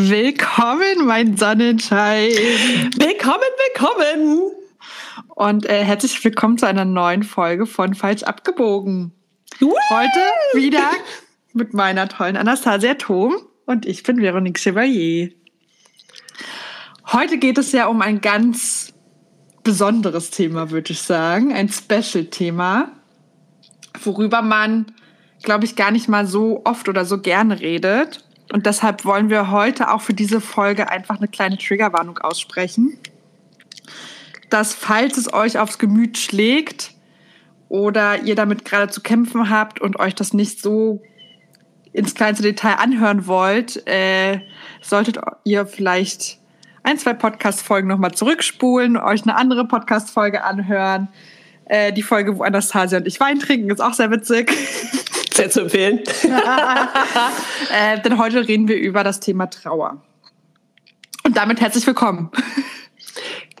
[0.00, 2.30] Willkommen, mein Sonnenschein.
[2.30, 4.52] Willkommen, willkommen.
[5.34, 9.10] Und äh, herzlich willkommen zu einer neuen Folge von Falsch abgebogen.
[9.58, 9.74] Woo!
[9.90, 10.20] Heute
[10.54, 10.88] wieder
[11.52, 15.32] mit meiner tollen Anastasia Thom und ich bin Veronique Chevalier.
[17.12, 18.94] Heute geht es ja um ein ganz
[19.64, 21.52] besonderes Thema, würde ich sagen.
[21.52, 22.92] Ein Special-Thema,
[24.04, 24.92] worüber man,
[25.42, 28.27] glaube ich, gar nicht mal so oft oder so gerne redet.
[28.52, 32.98] Und deshalb wollen wir heute auch für diese Folge einfach eine kleine Triggerwarnung aussprechen.
[34.50, 36.92] Dass falls es euch aufs Gemüt schlägt
[37.68, 41.02] oder ihr damit gerade zu kämpfen habt und euch das nicht so
[41.92, 44.40] ins kleinste Detail anhören wollt, äh,
[44.80, 46.38] solltet ihr vielleicht
[46.82, 51.08] ein, zwei Podcast-Folgen nochmal zurückspulen, euch eine andere Podcast-Folge anhören.
[51.66, 54.50] Äh, die Folge, wo Anastasia und ich Wein trinken, ist auch sehr witzig.
[55.38, 56.00] Sehr zu empfehlen.
[57.72, 60.02] äh, denn heute reden wir über das Thema Trauer.
[61.22, 62.32] Und damit herzlich willkommen.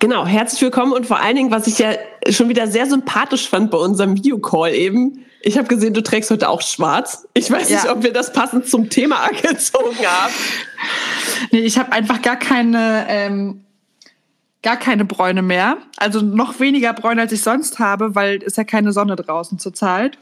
[0.00, 1.92] Genau, herzlich willkommen und vor allen Dingen, was ich ja
[2.30, 6.48] schon wieder sehr sympathisch fand bei unserem Videocall eben, ich habe gesehen, du trägst heute
[6.48, 7.28] auch schwarz.
[7.34, 7.76] Ich weiß ja.
[7.76, 10.32] nicht, ob wir das passend zum Thema angezogen haben.
[11.52, 13.64] Nee, ich habe einfach gar keine, ähm,
[14.64, 15.76] gar keine Bräune mehr.
[15.96, 20.18] Also noch weniger Bräune, als ich sonst habe, weil es ja keine Sonne draußen zurzeit.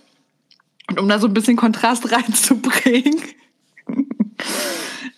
[0.88, 3.20] Und um da so ein bisschen Kontrast reinzubringen,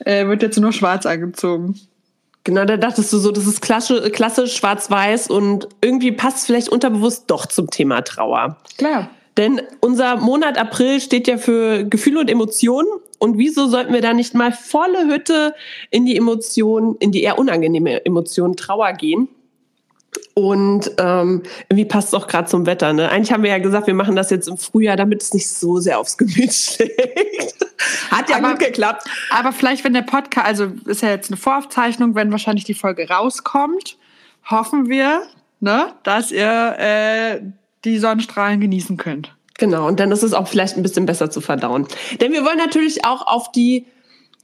[0.05, 1.79] äh, wird jetzt nur schwarz angezogen.
[2.45, 6.71] Genau, da dachtest du so, das ist klasse, klasse schwarz-weiß und irgendwie passt es vielleicht
[6.71, 8.57] unterbewusst doch zum Thema Trauer.
[8.79, 9.11] Klar.
[9.37, 12.89] Denn unser Monat April steht ja für Gefühle und Emotionen.
[13.19, 15.55] Und wieso sollten wir da nicht mal volle Hütte
[15.91, 19.29] in die Emotionen, in die eher unangenehme Emotion Trauer gehen?
[20.39, 22.93] Und ähm, irgendwie passt es auch gerade zum Wetter.
[22.93, 23.09] Ne?
[23.09, 25.81] Eigentlich haben wir ja gesagt, wir machen das jetzt im Frühjahr, damit es nicht so
[25.81, 27.57] sehr aufs Gemüt schlägt.
[28.13, 29.03] Hat ja aber, gut geklappt.
[29.31, 33.09] Aber vielleicht, wenn der Podcast, also ist ja jetzt eine Voraufzeichnung, wenn wahrscheinlich die Folge
[33.09, 33.99] rauskommt,
[34.49, 35.23] hoffen wir,
[35.59, 37.41] ne, dass ihr äh,
[37.85, 39.35] die Sonnenstrahlen genießen könnt.
[39.59, 41.89] Genau, und dann ist es auch vielleicht ein bisschen besser zu verdauen.
[42.21, 43.87] Denn wir wollen natürlich auch auf die,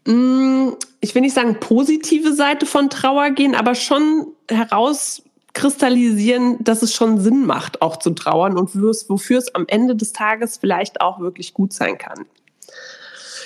[0.07, 5.23] mh, mm, ich will nicht sagen positive Seite von Trauer gehen, aber schon heraus
[5.55, 10.13] kristallisieren, dass es schon Sinn macht, auch zu trauern und wofür es am Ende des
[10.13, 12.27] Tages vielleicht auch wirklich gut sein kann.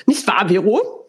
[0.07, 1.07] Nicht wahr, Vero?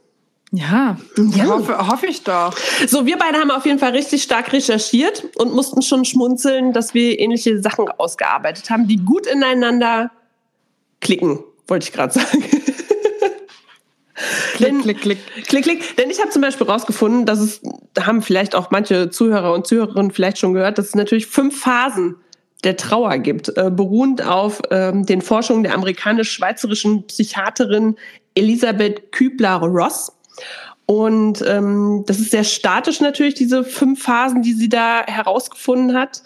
[0.52, 1.46] Ja, ja.
[1.46, 2.56] Hoffe, hoffe ich doch.
[2.88, 6.94] So, wir beide haben auf jeden Fall richtig stark recherchiert und mussten schon schmunzeln, dass
[6.94, 10.12] wir ähnliche Sachen ausgearbeitet haben, die gut ineinander
[11.02, 12.44] klicken, wollte ich gerade sagen.
[14.56, 15.46] Klick, denn, klick, klick.
[15.47, 15.97] Klick, klick.
[15.97, 17.62] Denn ich habe zum Beispiel rausgefunden, dass es,
[17.94, 21.59] da haben vielleicht auch manche Zuhörer und Zuhörerinnen vielleicht schon gehört, dass es natürlich fünf
[21.59, 22.16] Phasen
[22.63, 27.96] der Trauer gibt, äh, beruhend auf ähm, den Forschungen der amerikanisch-schweizerischen Psychiaterin
[28.35, 30.12] Elisabeth Kübler-Ross.
[30.85, 36.24] Und ähm, das ist sehr statisch natürlich, diese fünf Phasen, die sie da herausgefunden hat.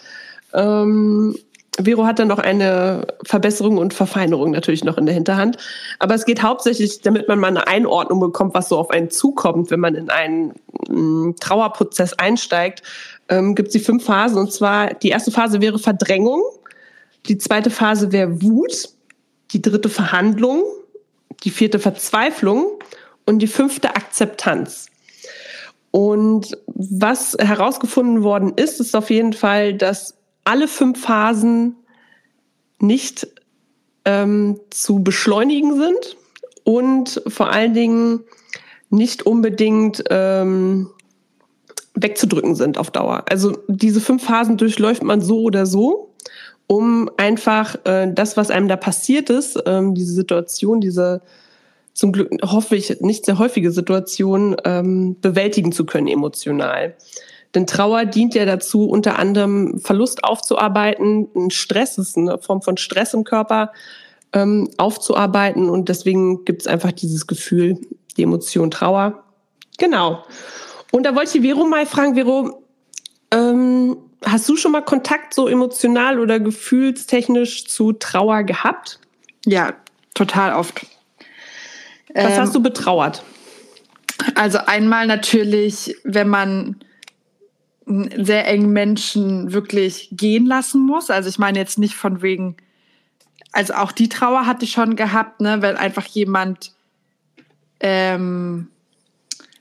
[0.52, 1.36] Ähm,
[1.82, 5.56] Vero hat dann noch eine Verbesserung und Verfeinerung natürlich noch in der Hinterhand.
[5.98, 9.70] Aber es geht hauptsächlich, damit man mal eine Einordnung bekommt, was so auf einen zukommt,
[9.70, 10.54] wenn man in einen
[10.88, 12.82] mm, Trauerprozess einsteigt,
[13.28, 14.38] ähm, gibt es die fünf Phasen.
[14.38, 16.42] Und zwar, die erste Phase wäre Verdrängung,
[17.26, 18.90] die zweite Phase wäre Wut,
[19.52, 20.62] die dritte Verhandlung,
[21.42, 22.66] die vierte Verzweiflung
[23.26, 24.86] und die fünfte Akzeptanz.
[25.90, 31.76] Und was herausgefunden worden ist, ist auf jeden Fall, dass alle fünf Phasen
[32.78, 33.26] nicht
[34.04, 36.16] ähm, zu beschleunigen sind
[36.64, 38.20] und vor allen Dingen
[38.90, 40.90] nicht unbedingt ähm,
[41.94, 43.24] wegzudrücken sind auf Dauer.
[43.28, 46.14] Also diese fünf Phasen durchläuft man so oder so,
[46.66, 51.22] um einfach äh, das, was einem da passiert ist, ähm, diese Situation, diese
[51.92, 56.94] zum Glück hoffe ich nicht sehr häufige Situation ähm, bewältigen zu können emotional.
[57.54, 62.76] Denn Trauer dient ja dazu, unter anderem Verlust aufzuarbeiten, ein Stress ist eine Form von
[62.76, 63.72] Stress im Körper
[64.32, 67.78] ähm, aufzuarbeiten und deswegen gibt es einfach dieses Gefühl,
[68.16, 69.24] die Emotion Trauer.
[69.78, 70.24] Genau.
[70.90, 72.62] Und da wollte ich Vero mal fragen, Vero,
[73.30, 78.98] ähm, hast du schon mal Kontakt so emotional oder gefühlstechnisch zu Trauer gehabt?
[79.46, 79.74] Ja,
[80.14, 80.86] total oft.
[82.14, 83.22] Was ähm, hast du betrauert?
[84.34, 86.76] Also einmal natürlich, wenn man
[87.86, 91.10] sehr engen Menschen wirklich gehen lassen muss.
[91.10, 92.56] Also ich meine jetzt nicht von wegen,
[93.52, 96.72] also auch die Trauer hatte ich schon gehabt, ne, weil einfach jemand
[97.80, 98.68] ähm,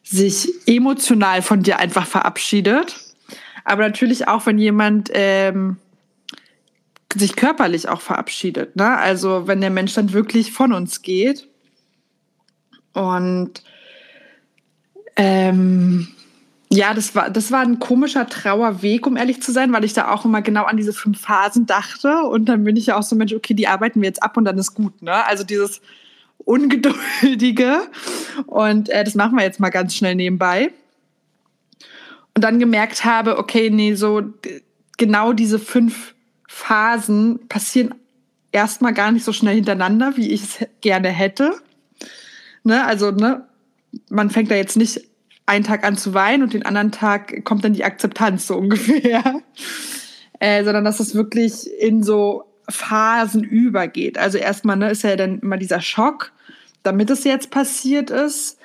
[0.04, 2.96] sich emotional von dir einfach verabschiedet.
[3.66, 5.78] Aber natürlich auch, wenn jemand ähm,
[7.14, 8.76] sich körperlich auch verabschiedet.
[8.76, 8.98] Ne?
[8.98, 11.48] Also wenn der Mensch dann wirklich von uns geht.
[12.94, 13.64] Und
[15.16, 16.08] ähm,
[16.76, 20.12] Ja, das war, das war ein komischer Trauerweg, um ehrlich zu sein, weil ich da
[20.12, 22.24] auch immer genau an diese fünf Phasen dachte.
[22.24, 24.46] Und dann bin ich ja auch so, Mensch, okay, die arbeiten wir jetzt ab und
[24.46, 25.04] dann ist gut.
[25.04, 25.14] Ne?
[25.28, 25.82] Also dieses
[26.40, 27.82] Ungeduldige.
[28.48, 30.74] Und äh, das machen wir jetzt mal ganz schnell nebenbei.
[32.34, 34.24] Und dann gemerkt habe, okay, nee, so
[34.98, 36.16] genau diese fünf
[36.48, 37.94] Phasen passieren
[38.52, 41.54] erstmal gar nicht so schnell hintereinander, wie ich es gerne hätte.
[42.64, 42.84] Ne?
[42.84, 43.48] Also, ne,
[44.10, 45.13] man fängt da jetzt nicht
[45.46, 49.42] einen Tag an zu weinen und den anderen Tag kommt dann die Akzeptanz so ungefähr.
[50.40, 54.18] Äh, sondern dass es wirklich in so Phasen übergeht.
[54.18, 56.34] Also erstmal ne, ist ja dann immer dieser Schock,
[56.84, 58.58] damit es jetzt passiert ist.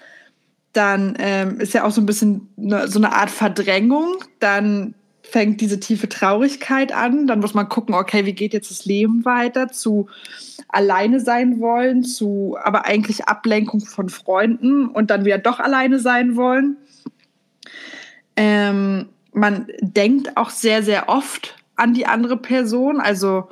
[0.73, 4.25] Dann ähm, ist ja auch so ein bisschen ne, so eine Art Verdrängung.
[4.41, 4.95] Dann
[5.31, 7.27] fängt diese tiefe Traurigkeit an.
[7.27, 9.69] Dann muss man gucken, okay, wie geht jetzt das Leben weiter?
[9.69, 10.09] Zu
[10.69, 16.37] alleine sein wollen, zu aber eigentlich Ablenkung von Freunden und dann wieder doch alleine sein
[16.37, 16.77] wollen.
[18.37, 23.01] Ähm, man denkt auch sehr, sehr oft an die andere Person.
[23.01, 23.49] Also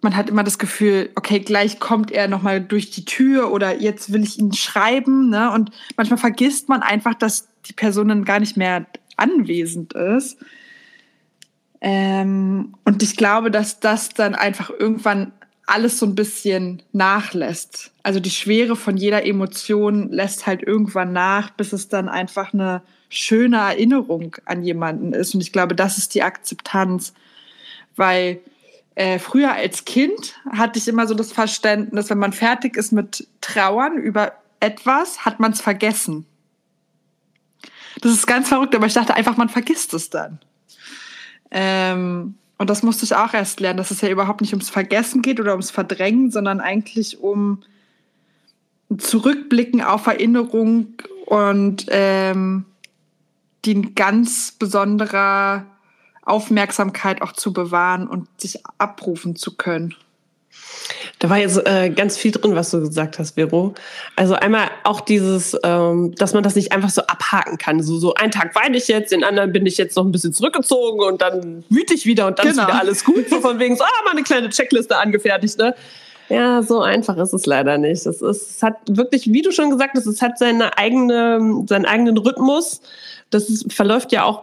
[0.00, 4.12] man hat immer das Gefühl, okay, gleich kommt er nochmal durch die Tür oder jetzt
[4.12, 5.30] will ich ihn schreiben.
[5.30, 5.50] Ne?
[5.50, 8.86] Und manchmal vergisst man einfach, dass die Person dann gar nicht mehr
[9.16, 10.38] anwesend ist.
[11.86, 15.32] Ähm, und ich glaube, dass das dann einfach irgendwann
[15.66, 17.92] alles so ein bisschen nachlässt.
[18.02, 22.80] Also die Schwere von jeder Emotion lässt halt irgendwann nach, bis es dann einfach eine
[23.10, 25.34] schöne Erinnerung an jemanden ist.
[25.34, 27.12] Und ich glaube, das ist die Akzeptanz,
[27.96, 28.40] weil
[28.94, 33.28] äh, früher als Kind hatte ich immer so das Verständnis, wenn man fertig ist mit
[33.42, 36.24] Trauern über etwas, hat man es vergessen.
[38.00, 40.40] Das ist ganz verrückt, aber ich dachte einfach, man vergisst es dann.
[41.54, 45.22] Ähm, und das musste ich auch erst lernen, dass es ja überhaupt nicht ums Vergessen
[45.22, 47.62] geht oder ums Verdrängen, sondern eigentlich um
[48.98, 50.94] Zurückblicken auf Erinnerung
[51.26, 52.66] und ähm,
[53.64, 55.64] die in ganz besonderer
[56.22, 59.94] Aufmerksamkeit auch zu bewahren und sich abrufen zu können.
[61.24, 63.72] Da war jetzt äh, ganz viel drin, was du gesagt hast, Vero.
[64.14, 67.82] Also einmal auch dieses, ähm, dass man das nicht einfach so abhaken kann.
[67.82, 70.34] So, so einen Tag weine ich jetzt, den anderen bin ich jetzt noch ein bisschen
[70.34, 72.64] zurückgezogen und dann wüte ich wieder und dann genau.
[72.64, 73.30] ist wieder alles gut.
[73.30, 75.74] So von wegen, so, ah, mal eine kleine Checkliste angefertigt, ne?
[76.28, 78.04] Ja, so einfach ist es leider nicht.
[78.04, 81.86] Es, ist, es hat wirklich, wie du schon gesagt hast, es hat seine eigene, seinen
[81.86, 82.82] eigenen Rhythmus.
[83.30, 84.42] Das ist, verläuft ja auch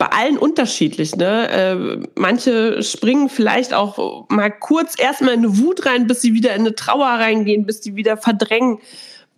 [0.00, 1.14] bei allen unterschiedlich.
[1.14, 1.50] Ne?
[1.50, 6.54] Äh, manche springen vielleicht auch mal kurz erstmal in eine Wut rein, bis sie wieder
[6.54, 8.78] in eine Trauer reingehen, bis sie wieder verdrängen.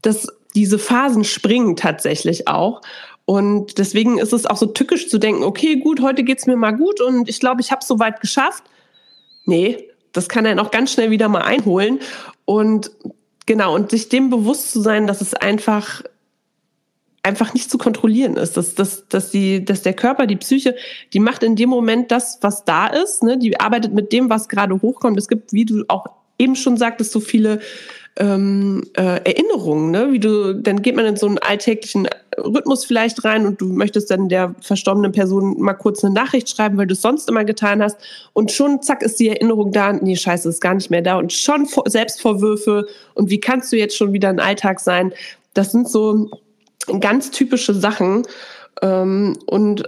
[0.03, 2.81] Das, diese Phasen springen tatsächlich auch.
[3.25, 6.77] Und deswegen ist es auch so tückisch zu denken, okay, gut, heute geht's mir mal
[6.77, 8.63] gut und ich glaube, ich habe es soweit geschafft.
[9.45, 11.99] Nee, das kann einen auch ganz schnell wieder mal einholen.
[12.45, 12.93] Und
[13.47, 16.03] genau, und sich dem bewusst zu sein, dass es einfach
[17.23, 18.57] einfach nicht zu kontrollieren ist.
[18.57, 20.75] Dass, dass, dass, die, dass der Körper, die Psyche,
[21.13, 23.23] die macht in dem Moment das, was da ist.
[23.23, 23.39] Ne?
[23.39, 25.19] Die arbeitet mit dem, was gerade hochkommt.
[25.19, 26.07] Es gibt, wie du auch
[26.39, 27.61] eben schon sagtest, so viele
[28.17, 30.13] ähm, äh, Erinnerungen, ne?
[30.13, 34.11] Wie du, dann geht man in so einen alltäglichen Rhythmus vielleicht rein und du möchtest
[34.11, 37.83] dann der verstorbenen Person mal kurz eine Nachricht schreiben, weil du es sonst immer getan
[37.83, 37.97] hast.
[38.35, 39.95] Und schon, zack, ist die Erinnerung da.
[39.95, 41.17] Nee, scheiße, ist gar nicht mehr da.
[41.17, 42.87] Und schon Selbstvorwürfe.
[43.15, 45.15] Und wie kannst du jetzt schon wieder ein Alltag sein?
[45.55, 46.31] Das sind so
[46.87, 48.23] ganz typische Sachen.
[48.81, 49.83] Ähm, und,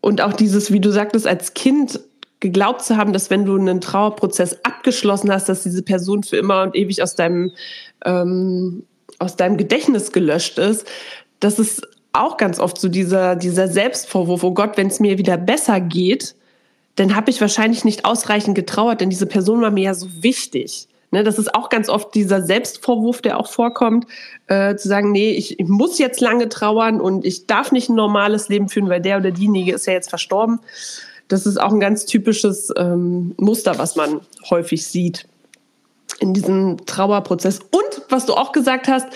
[0.00, 2.00] und auch dieses, wie du sagtest, als Kind
[2.40, 6.62] geglaubt zu haben, dass wenn du einen Trauerprozess abgeschlossen hast, dass diese Person für immer
[6.62, 7.52] und ewig aus deinem,
[8.04, 8.84] ähm,
[9.18, 10.86] aus deinem Gedächtnis gelöscht ist,
[11.40, 11.82] das ist
[12.12, 16.34] auch ganz oft so dieser, dieser Selbstvorwurf, oh Gott, wenn es mir wieder besser geht,
[16.96, 20.88] dann habe ich wahrscheinlich nicht ausreichend getrauert, denn diese Person war mir ja so wichtig.
[21.16, 24.06] Ne, das ist auch ganz oft dieser Selbstvorwurf, der auch vorkommt,
[24.48, 27.94] äh, zu sagen, nee, ich, ich, muss jetzt lange trauern und ich darf nicht ein
[27.94, 30.60] normales Leben führen, weil der oder diejenige ist ja jetzt verstorben.
[31.28, 34.20] Das ist auch ein ganz typisches ähm, Muster, was man
[34.50, 35.26] häufig sieht
[36.20, 37.60] in diesem Trauerprozess.
[37.60, 39.08] Und was du auch gesagt hast,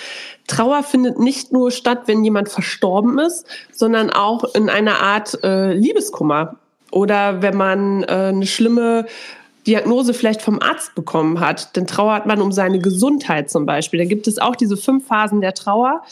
[0.47, 5.75] Trauer findet nicht nur statt, wenn jemand verstorben ist, sondern auch in einer Art äh,
[5.75, 6.57] Liebeskummer
[6.93, 9.05] oder wenn man äh, eine schlimme
[9.67, 13.99] Diagnose vielleicht vom Arzt bekommen hat, dann trauert man um seine Gesundheit zum Beispiel.
[13.99, 16.03] Da gibt es auch diese fünf Phasen der Trauer,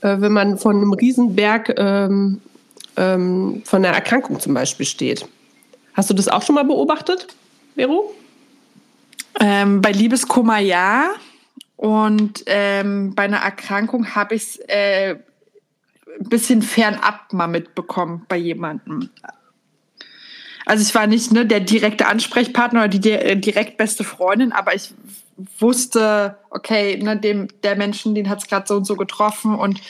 [0.00, 2.40] äh, wenn man von einem Riesenberg ähm,
[2.96, 5.26] ähm, von einer Erkrankung zum Beispiel steht.
[5.94, 7.28] Hast du das auch schon mal beobachtet,
[7.74, 8.14] Vero?
[9.40, 11.10] Ähm, bei Liebeskummer ja.
[11.76, 15.16] Und ähm, bei einer Erkrankung habe ich es äh,
[16.20, 19.10] ein bisschen fernab mal mitbekommen bei jemandem.
[20.66, 24.74] Also ich war nicht ne, der direkte Ansprechpartner oder die äh, direkt beste Freundin, aber
[24.74, 24.94] ich
[25.58, 29.80] wusste, okay, ne, dem, der Menschen, den hat es gerade so und so getroffen und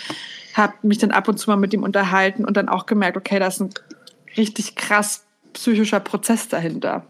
[0.54, 3.38] habe mich dann ab und zu mal mit ihm unterhalten und dann auch gemerkt, okay,
[3.38, 3.70] da ist ein
[4.36, 7.04] richtig krass psychischer Prozess dahinter.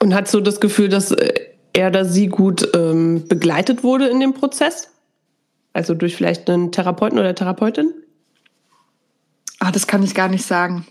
[0.00, 1.32] Und hast du das Gefühl, dass äh,
[1.72, 4.90] er oder sie gut ähm, begleitet wurde in dem Prozess?
[5.72, 7.92] Also durch vielleicht einen Therapeuten oder Therapeutin?
[9.58, 10.86] Ah, das kann ich gar nicht sagen.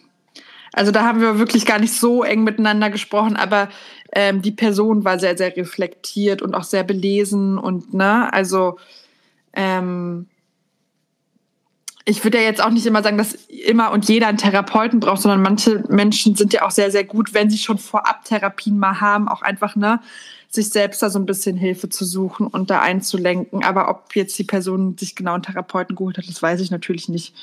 [0.74, 3.70] Also da haben wir wirklich gar nicht so eng miteinander gesprochen, aber
[4.12, 8.78] ähm, die Person war sehr, sehr reflektiert und auch sehr belesen und ne, also
[9.54, 10.28] ähm,
[12.06, 15.22] ich würde ja jetzt auch nicht immer sagen, dass immer und jeder einen Therapeuten braucht,
[15.22, 19.00] sondern manche Menschen sind ja auch sehr, sehr gut, wenn sie schon vorab Therapien mal
[19.00, 20.02] haben, auch einfach, ne,
[20.50, 23.64] sich selbst da so ein bisschen Hilfe zu suchen und da einzulenken.
[23.64, 27.10] Aber ob jetzt die Person sich genau einen Therapeuten geholt hat, das weiß ich natürlich
[27.10, 27.34] nicht.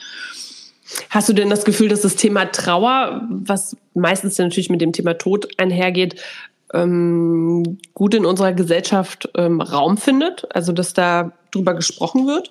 [1.10, 4.92] Hast du denn das Gefühl, dass das Thema Trauer, was meistens ja natürlich mit dem
[4.92, 6.20] Thema Tod einhergeht,
[6.72, 10.46] ähm, gut in unserer Gesellschaft ähm, Raum findet?
[10.54, 12.50] Also, dass da drüber gesprochen wird?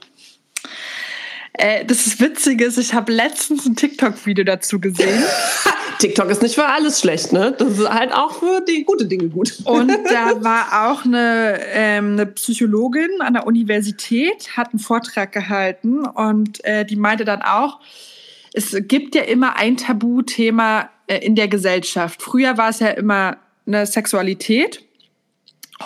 [1.53, 5.23] Äh, das ist witzig, ich habe letztens ein TikTok-Video dazu gesehen.
[5.99, 7.53] TikTok ist nicht für alles schlecht, ne?
[7.57, 9.57] Das ist halt auch für die gute Dinge gut.
[9.65, 16.05] Und da war auch eine, ähm, eine Psychologin an der Universität, hat einen Vortrag gehalten
[16.05, 17.79] und äh, die meinte dann auch,
[18.53, 22.21] es gibt ja immer ein Tabuthema äh, in der Gesellschaft.
[22.21, 24.83] Früher war es ja immer eine Sexualität.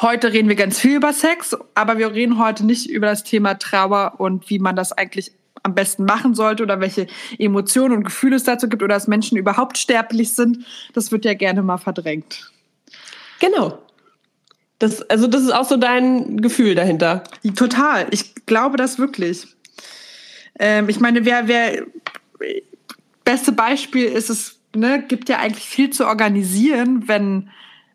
[0.02, 3.56] Heute reden wir ganz viel über Sex, aber wir reden heute nicht über das Thema
[3.56, 8.36] Trauer und wie man das eigentlich am besten machen sollte oder welche Emotionen und Gefühle
[8.36, 10.66] es dazu gibt oder dass Menschen überhaupt sterblich sind.
[10.94, 12.52] Das wird ja gerne mal verdrängt.
[13.40, 13.80] Genau.
[14.80, 17.24] Das, also das ist auch so dein Gefühl dahinter.
[17.56, 18.08] Total.
[18.12, 19.48] Ich glaube das wirklich.
[20.60, 21.86] Ähm, ich meine, wer, wer
[23.24, 27.50] beste Beispiel ist es, ne, gibt ja eigentlich viel zu organisieren, wenn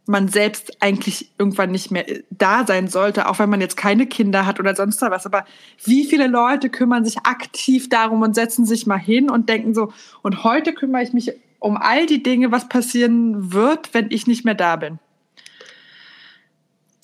[0.07, 4.47] man selbst eigentlich irgendwann nicht mehr da sein sollte, auch wenn man jetzt keine Kinder
[4.47, 5.27] hat oder sonst was.
[5.27, 5.45] Aber
[5.85, 9.93] wie viele Leute kümmern sich aktiv darum und setzen sich mal hin und denken so,
[10.23, 14.47] und heute kümmere ich mich um all die Dinge, was passieren wird, wenn ich nicht
[14.47, 14.99] mehr da bin.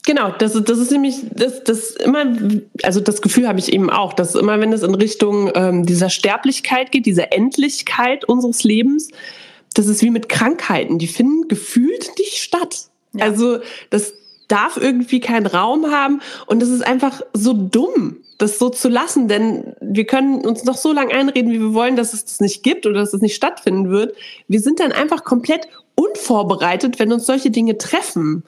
[0.07, 2.27] Genau, das, das ist nämlich das, das immer,
[2.83, 6.11] also das Gefühl habe ich eben auch, dass immer, wenn es in Richtung ähm, dieser
[6.11, 9.09] Sterblichkeit geht, dieser Endlichkeit unseres Lebens,
[9.73, 12.89] das ist wie mit Krankheiten, die finden gefühlt nicht statt.
[13.15, 13.25] Ja.
[13.25, 14.13] Also das
[14.47, 19.27] darf irgendwie keinen Raum haben und das ist einfach so dumm, das so zu lassen,
[19.27, 22.63] denn wir können uns noch so lange einreden, wie wir wollen, dass es das nicht
[22.63, 24.15] gibt oder dass es nicht stattfinden wird.
[24.49, 28.45] Wir sind dann einfach komplett unvorbereitet, wenn uns solche Dinge treffen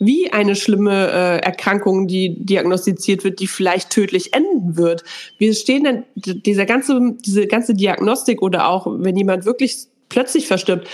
[0.00, 5.04] wie eine schlimme äh, Erkrankung, die diagnostiziert wird, die vielleicht tödlich enden wird.
[5.38, 9.76] Wir stehen dann, dieser ganze, diese ganze Diagnostik oder auch wenn jemand wirklich
[10.08, 10.88] plötzlich verstirbt,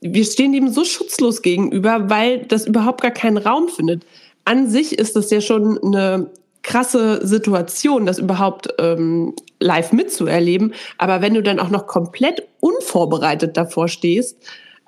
[0.00, 4.06] wir stehen dem so schutzlos gegenüber, weil das überhaupt gar keinen Raum findet.
[4.44, 6.30] An sich ist das ja schon eine
[6.62, 10.74] krasse Situation, das überhaupt ähm, live mitzuerleben.
[10.98, 14.36] Aber wenn du dann auch noch komplett unvorbereitet davor stehst,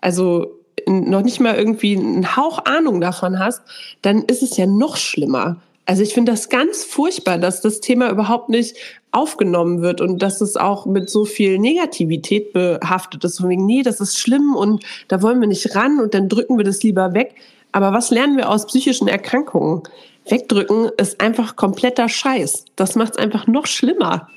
[0.01, 0.58] also
[0.89, 3.63] noch nicht mal irgendwie einen Hauch Ahnung davon hast,
[4.03, 5.57] dann ist es ja noch schlimmer.
[5.87, 8.77] Also ich finde das ganz furchtbar, dass das Thema überhaupt nicht
[9.11, 13.39] aufgenommen wird und dass es auch mit so viel Negativität behaftet ist.
[13.39, 16.59] Von wegen, nee, das ist schlimm und da wollen wir nicht ran und dann drücken
[16.59, 17.35] wir das lieber weg.
[17.73, 19.83] Aber was lernen wir aus psychischen Erkrankungen?
[20.27, 22.67] Wegdrücken ist einfach kompletter Scheiß.
[22.77, 24.29] Das macht es einfach noch schlimmer.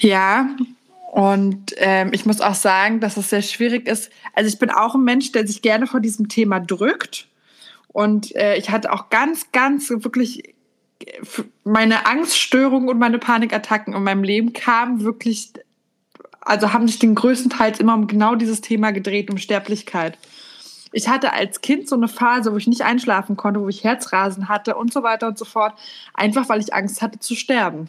[0.00, 0.48] Ja,
[1.10, 4.10] und ähm, ich muss auch sagen, dass es sehr schwierig ist.
[4.34, 7.28] Also ich bin auch ein Mensch, der sich gerne vor diesem Thema drückt.
[7.88, 10.54] Und äh, ich hatte auch ganz, ganz wirklich
[11.64, 15.54] meine Angststörungen und meine Panikattacken in meinem Leben kamen wirklich,
[16.42, 20.18] also haben sich den größten Teils immer um genau dieses Thema gedreht, um Sterblichkeit.
[20.92, 24.48] Ich hatte als Kind so eine Phase, wo ich nicht einschlafen konnte, wo ich Herzrasen
[24.48, 25.72] hatte und so weiter und so fort,
[26.12, 27.88] einfach weil ich Angst hatte zu sterben.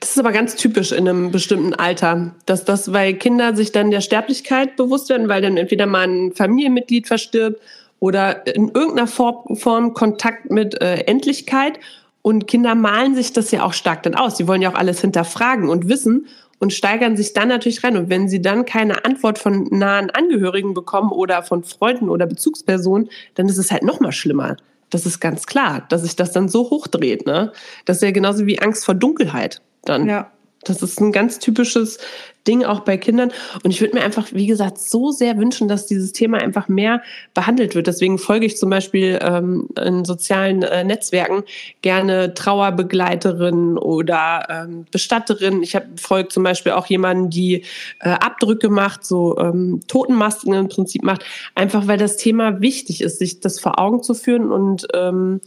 [0.00, 3.90] Das ist aber ganz typisch in einem bestimmten Alter, dass das, weil Kinder sich dann
[3.90, 7.60] der Sterblichkeit bewusst werden, weil dann entweder mal ein Familienmitglied verstirbt
[8.00, 11.80] oder in irgendeiner Form Kontakt mit äh, Endlichkeit.
[12.22, 14.36] Und Kinder malen sich das ja auch stark dann aus.
[14.36, 16.26] Sie wollen ja auch alles hinterfragen und wissen
[16.58, 17.96] und steigern sich dann natürlich rein.
[17.96, 23.10] Und wenn sie dann keine Antwort von nahen Angehörigen bekommen oder von Freunden oder Bezugspersonen,
[23.34, 24.56] dann ist es halt noch mal schlimmer.
[24.90, 27.26] Das ist ganz klar, dass sich das dann so hochdreht.
[27.26, 27.52] Ne?
[27.84, 30.08] Das ist ja genauso wie Angst vor Dunkelheit dann.
[30.08, 30.30] Ja.
[30.64, 31.98] Das ist ein ganz typisches
[32.46, 33.32] Ding auch bei Kindern.
[33.62, 37.02] Und ich würde mir einfach, wie gesagt, so sehr wünschen, dass dieses Thema einfach mehr
[37.32, 37.86] behandelt wird.
[37.86, 41.44] Deswegen folge ich zum Beispiel ähm, in sozialen äh, Netzwerken
[41.82, 45.62] gerne Trauerbegleiterinnen oder ähm, Bestatterinnen.
[45.62, 47.64] Ich habe folge zum Beispiel auch jemanden, die
[48.00, 51.24] äh, Abdrücke macht, so ähm, Totenmasken im Prinzip macht,
[51.54, 55.40] einfach weil das Thema wichtig ist, sich das vor Augen zu führen und ähm,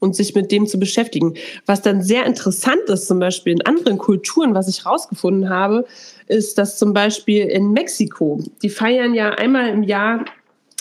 [0.00, 1.34] und sich mit dem zu beschäftigen.
[1.66, 5.86] Was dann sehr interessant ist, zum Beispiel in anderen Kulturen, was ich rausgefunden habe,
[6.26, 10.24] ist, dass zum Beispiel in Mexiko, die feiern ja einmal im Jahr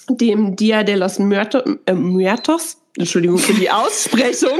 [0.09, 4.59] dem Dia de los äh, Muertos, Entschuldigung für die Aussprechung.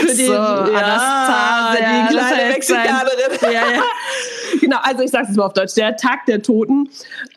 [0.00, 3.18] Für den, so, ja, die kleine Mexikanerin.
[3.42, 3.82] Ja, ja.
[4.60, 6.88] genau, also ich sage es mal auf Deutsch, der Tag der Toten,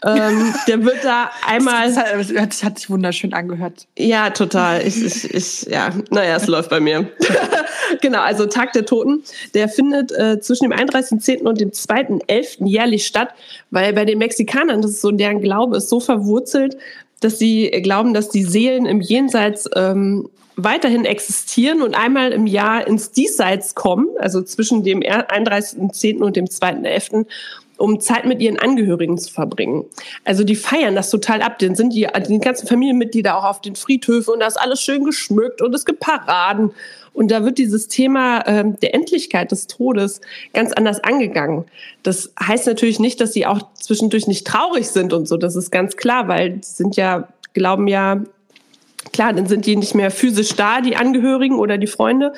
[0.06, 1.94] ähm, der wird da einmal...
[1.94, 3.86] Das hat, das hat sich wunderschön angehört.
[3.98, 4.88] Ja, total.
[4.88, 7.12] Ich, ich, ich ja, naja, es läuft bei mir.
[8.02, 11.42] genau, also Tag der Toten, der findet äh, zwischen dem 31.10.
[11.42, 12.66] und dem 2.11.
[12.66, 13.34] jährlich statt,
[13.72, 16.78] weil bei den Mexikanern, das ist so deren Glaube, ist so verwurzelt,
[17.20, 22.86] dass sie glauben, dass die Seelen im Jenseits ähm, weiterhin existieren und einmal im Jahr
[22.86, 26.20] ins Diesseits kommen, also zwischen dem 31.10.
[26.20, 27.26] und dem 2.11.,
[27.80, 29.86] um Zeit mit ihren Angehörigen zu verbringen.
[30.26, 31.60] Also die feiern das total ab.
[31.60, 35.04] Dann sind die, die ganzen Familienmitglieder auch auf den Friedhöfen und da ist alles schön
[35.04, 36.72] geschmückt und es gibt Paraden.
[37.14, 40.22] Und da wird dieses Thema ähm, der Endlichkeit des Todes
[40.54, 41.66] ganz anders angegangen.
[42.04, 45.38] Das heißt natürlich nicht, dass sie auch zwischendurch nicht traurig sind und so.
[45.38, 48.24] Das ist ganz klar, weil sie sind ja, glauben ja,
[49.12, 52.34] klar, dann sind die nicht mehr physisch da, die Angehörigen oder die Freunde.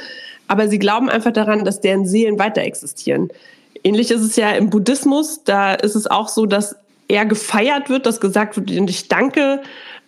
[0.48, 3.29] Aber sie glauben einfach daran, dass deren Seelen weiter existieren.
[3.83, 5.43] Ähnlich ist es ja im Buddhismus.
[5.43, 6.75] Da ist es auch so, dass
[7.07, 9.61] eher gefeiert wird, dass gesagt wird, und ich danke,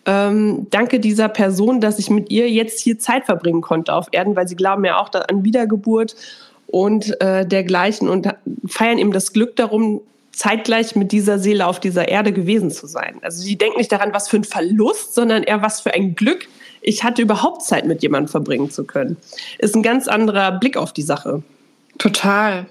[0.06, 4.36] ähm, danke dieser Person, dass ich mit ihr jetzt hier Zeit verbringen konnte auf Erden,
[4.36, 6.15] weil sie glauben ja auch an Wiedergeburt
[6.68, 8.30] und äh, dergleichen und
[8.68, 10.01] feiern eben das Glück darum,
[10.32, 13.20] zeitgleich mit dieser Seele auf dieser Erde gewesen zu sein.
[13.22, 16.48] Also sie denken nicht daran, was für ein Verlust, sondern eher was für ein Glück,
[16.84, 19.15] ich hatte überhaupt Zeit mit jemandem verbringen zu können.
[19.58, 21.42] Ist ein ganz anderer Blick auf die Sache.
[21.98, 22.65] Total.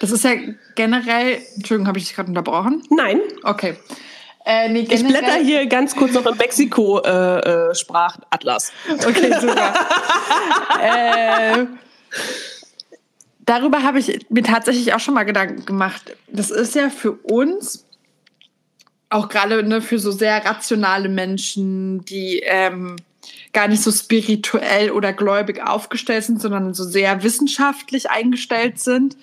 [0.00, 0.32] Das ist ja
[0.74, 2.82] generell, Entschuldigung, habe ich dich gerade unterbrochen?
[2.90, 3.20] Nein.
[3.42, 3.76] Okay.
[4.46, 8.72] Äh, nee, ich blätter hier ganz kurz noch im Mexiko-Sprachatlas.
[8.88, 9.72] Äh, äh, okay, super.
[10.82, 11.64] äh,
[13.46, 16.14] darüber habe ich mir tatsächlich auch schon mal Gedanken gemacht.
[16.28, 17.86] Das ist ja für uns,
[19.08, 22.96] auch gerade ne, für so sehr rationale Menschen, die ähm,
[23.54, 29.16] gar nicht so spirituell oder gläubig aufgestellt sind, sondern so sehr wissenschaftlich eingestellt sind.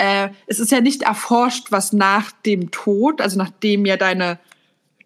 [0.00, 4.38] Äh, es ist ja nicht erforscht, was nach dem Tod, also nachdem ja deine,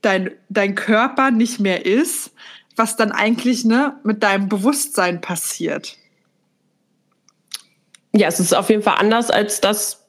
[0.02, 2.30] dein, dein Körper nicht mehr ist,
[2.76, 5.96] was dann eigentlich ne, mit deinem Bewusstsein passiert.
[8.12, 10.04] Ja, es ist auf jeden Fall anders als das,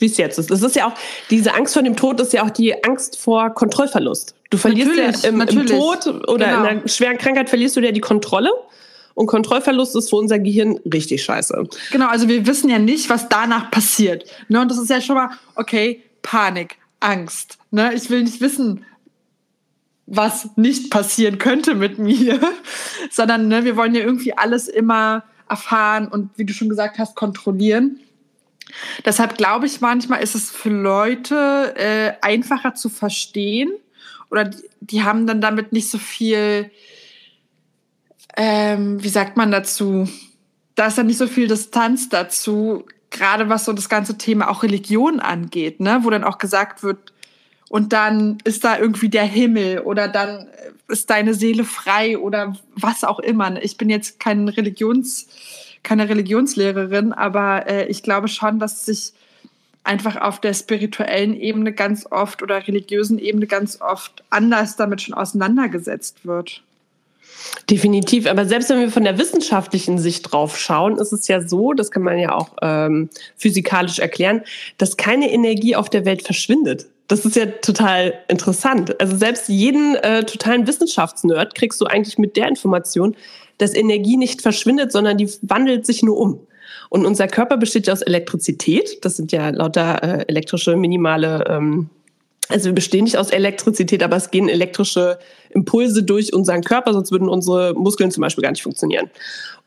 [0.00, 0.50] wie es jetzt ist.
[0.50, 0.94] Es ist ja auch,
[1.30, 4.34] diese Angst vor dem Tod ist ja auch die Angst vor Kontrollverlust.
[4.50, 6.60] Du verlierst natürlich, ja im, im, Tod oder genau.
[6.60, 8.50] in einer schweren Krankheit verlierst du ja die Kontrolle.
[9.14, 11.68] Und Kontrollverlust ist für unser Gehirn richtig scheiße.
[11.92, 14.24] Genau, also wir wissen ja nicht, was danach passiert.
[14.48, 14.60] Ne?
[14.60, 17.58] Und das ist ja schon mal, okay, Panik, Angst.
[17.70, 17.94] Ne?
[17.94, 18.84] Ich will nicht wissen,
[20.06, 22.40] was nicht passieren könnte mit mir,
[23.10, 27.14] sondern ne, wir wollen ja irgendwie alles immer erfahren und, wie du schon gesagt hast,
[27.14, 28.00] kontrollieren.
[29.04, 33.72] Deshalb glaube ich, manchmal ist es für Leute äh, einfacher zu verstehen
[34.30, 36.70] oder die, die, haben dann damit nicht so viel,
[38.36, 40.08] ähm, wie sagt man dazu?
[40.74, 44.62] Da ist dann nicht so viel Distanz dazu, gerade was so das ganze Thema auch
[44.62, 46.00] Religion angeht, ne?
[46.02, 47.12] wo dann auch gesagt wird,
[47.70, 50.46] und dann ist da irgendwie der Himmel oder dann
[50.86, 53.60] ist deine Seele frei oder was auch immer.
[53.62, 55.26] Ich bin jetzt kein Religions
[55.84, 59.12] keine Religionslehrerin, aber äh, ich glaube schon, dass sich
[59.84, 65.14] einfach auf der spirituellen Ebene ganz oft oder religiösen Ebene ganz oft anders damit schon
[65.14, 66.64] auseinandergesetzt wird.
[67.70, 71.72] Definitiv, aber selbst wenn wir von der wissenschaftlichen Sicht drauf schauen, ist es ja so,
[71.72, 74.42] das kann man ja auch ähm, physikalisch erklären,
[74.76, 76.86] dass keine Energie auf der Welt verschwindet.
[77.08, 78.98] Das ist ja total interessant.
[79.00, 83.14] Also selbst jeden äh, totalen Wissenschaftsnerd kriegst du eigentlich mit der Information,
[83.58, 86.40] dass Energie nicht verschwindet, sondern die wandelt sich nur um.
[86.88, 89.04] Und unser Körper besteht ja aus Elektrizität.
[89.04, 91.90] Das sind ja lauter äh, elektrische minimale, ähm,
[92.48, 95.18] also wir bestehen nicht aus Elektrizität, aber es gehen elektrische
[95.50, 99.10] Impulse durch unseren Körper, sonst würden unsere Muskeln zum Beispiel gar nicht funktionieren.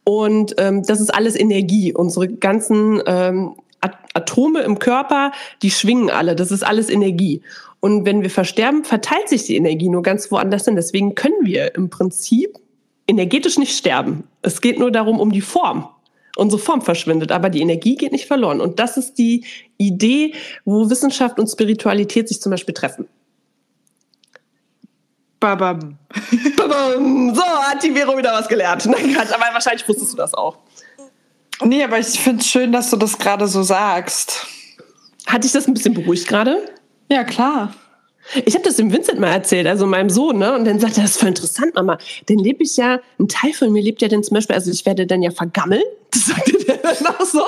[0.04, 1.94] Und ähm, das ist alles Energie.
[1.94, 6.36] Unsere ganzen ähm, Atome im Körper, die schwingen alle.
[6.36, 7.42] Das ist alles Energie.
[7.80, 10.76] Und wenn wir versterben, verteilt sich die Energie nur ganz woanders hin.
[10.76, 12.58] Deswegen können wir im Prinzip
[13.08, 14.24] energetisch nicht sterben.
[14.42, 15.88] Es geht nur darum, um die Form.
[16.38, 18.62] Unsere Form verschwindet, aber die Energie geht nicht verloren.
[18.62, 19.43] Und das ist die
[19.78, 20.34] Idee,
[20.65, 23.08] wo Wissenschaft und Spiritualität sich zum Beispiel treffen.
[25.39, 25.97] Babam.
[26.56, 27.34] Babam.
[27.36, 28.86] So, hat die Vero wieder was gelernt.
[28.88, 30.58] aber wahrscheinlich wusstest du das auch.
[31.63, 34.45] Nee, aber ich finde es schön, dass du das gerade so sagst.
[35.26, 36.69] Hat dich das ein bisschen beruhigt gerade?
[37.10, 37.73] Ja, klar.
[38.46, 40.54] Ich habe das dem Vincent mal erzählt, also meinem Sohn, ne?
[40.54, 41.98] Und dann sagt er, das ist voll interessant, Mama.
[42.28, 44.86] Dann lebe ich ja, ein Teil von mir lebt ja dann zum Beispiel, also ich
[44.86, 45.84] werde dann ja vergammeln.
[46.10, 47.44] Das sagt er dann auch so.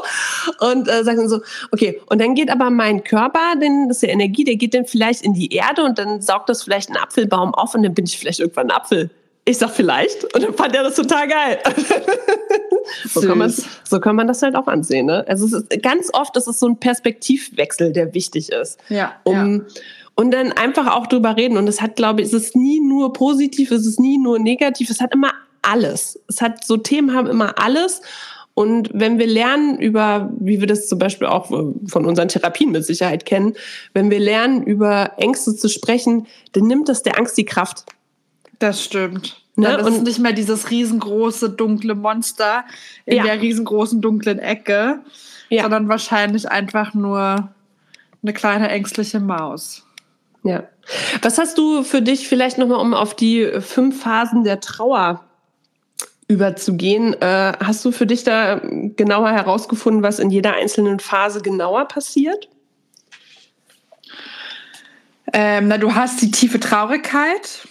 [0.60, 1.40] Und äh, sagt dann so,
[1.72, 4.86] okay, und dann geht aber mein Körper, denn das ist ja Energie, der geht dann
[4.86, 8.06] vielleicht in die Erde und dann saugt das vielleicht einen Apfelbaum auf und dann bin
[8.06, 9.10] ich vielleicht irgendwann ein Apfel.
[9.50, 10.26] Ich sag vielleicht.
[10.36, 11.58] Und dann fand er das total geil.
[13.06, 13.52] so, kann man,
[13.84, 15.08] so kann man das halt auch ansehen.
[15.08, 15.26] Ne?
[15.28, 18.78] Also es ist ganz oft ist es so ein Perspektivwechsel, der wichtig ist.
[18.90, 19.16] Ja.
[19.24, 19.62] Um, ja.
[20.20, 21.58] Und dann einfach auch drüber reden.
[21.58, 24.90] Und es hat, glaube ich, es ist nie nur positiv, es ist nie nur negativ,
[24.90, 26.20] es hat immer alles.
[26.28, 28.02] Es hat so Themen haben immer alles.
[28.54, 32.84] Und wenn wir lernen über, wie wir das zum Beispiel auch von unseren Therapien mit
[32.84, 33.54] Sicherheit kennen,
[33.94, 37.86] wenn wir lernen über Ängste zu sprechen, dann nimmt das der Angst die Kraft.
[38.60, 39.42] Das stimmt.
[39.56, 39.68] Ne?
[39.68, 42.66] Dann ist und nicht mehr dieses riesengroße dunkle Monster
[43.06, 43.24] in ja.
[43.24, 45.00] der riesengroßen dunklen Ecke,
[45.48, 45.62] ja.
[45.62, 47.54] sondern wahrscheinlich einfach nur
[48.22, 49.86] eine kleine ängstliche Maus.
[50.44, 50.64] Ja.
[51.22, 55.26] Was hast du für dich vielleicht nochmal, um auf die fünf Phasen der Trauer
[56.28, 61.88] überzugehen, äh, hast du für dich da genauer herausgefunden, was in jeder einzelnen Phase genauer
[61.88, 62.48] passiert?
[65.34, 67.68] Ähm, na, du hast die tiefe Traurigkeit,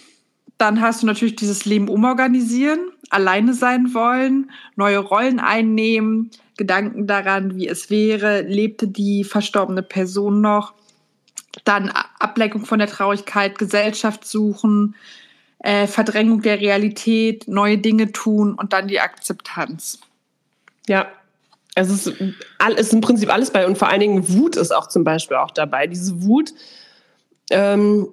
[0.57, 2.79] dann hast du natürlich dieses Leben umorganisieren,
[3.09, 10.41] alleine sein wollen, neue Rollen einnehmen, Gedanken daran, wie es wäre, lebte die verstorbene Person
[10.41, 10.73] noch,
[11.63, 14.95] dann Ablenkung von der Traurigkeit, Gesellschaft suchen,
[15.59, 19.99] äh, Verdrängung der Realität, neue Dinge tun und dann die Akzeptanz.
[20.87, 21.07] Ja,
[21.75, 22.13] es ist,
[22.77, 25.51] ist im Prinzip alles bei und vor allen Dingen Wut ist auch zum Beispiel auch
[25.51, 25.87] dabei.
[25.87, 26.53] Diese Wut
[27.51, 28.09] ähm,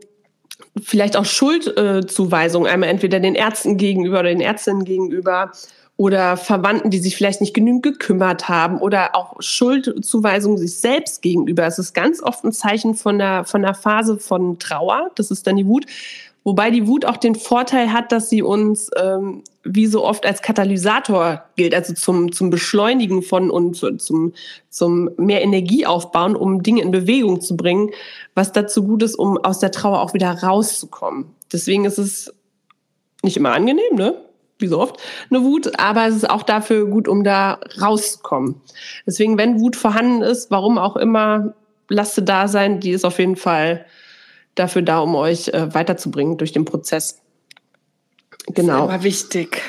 [0.83, 5.53] vielleicht auch Schuldzuweisungen, äh, einmal entweder den Ärzten gegenüber oder den Ärztinnen gegenüber
[5.97, 11.67] oder Verwandten, die sich vielleicht nicht genügend gekümmert haben oder auch Schuldzuweisungen sich selbst gegenüber.
[11.67, 15.47] Es ist ganz oft ein Zeichen von einer, von einer Phase von Trauer, das ist
[15.47, 15.87] dann die Wut.
[16.45, 20.43] Wobei die Wut auch den Vorteil hat, dass sie uns ähm, wie so oft als
[20.43, 24.33] Katalysator gilt, also zum, zum Beschleunigen von und zum,
[24.71, 27.91] zum mehr Energie aufbauen, um Dinge in Bewegung zu bringen,
[28.35, 31.35] was dazu gut ist, um aus der Trauer auch wieder rauszukommen.
[31.53, 32.33] Deswegen ist es
[33.25, 34.26] nicht immer angenehm, ne?
[34.59, 34.97] Wie so oft,
[35.31, 38.61] eine Wut, aber es ist auch dafür gut, um da rauszukommen.
[39.07, 41.55] Deswegen, wenn Wut vorhanden ist, warum auch immer,
[41.89, 43.85] lasst sie da sein, die ist auf jeden Fall
[44.55, 47.21] dafür da, um euch äh, weiterzubringen durch den Prozess.
[48.47, 48.87] Genau.
[48.87, 49.63] Das ist wichtig.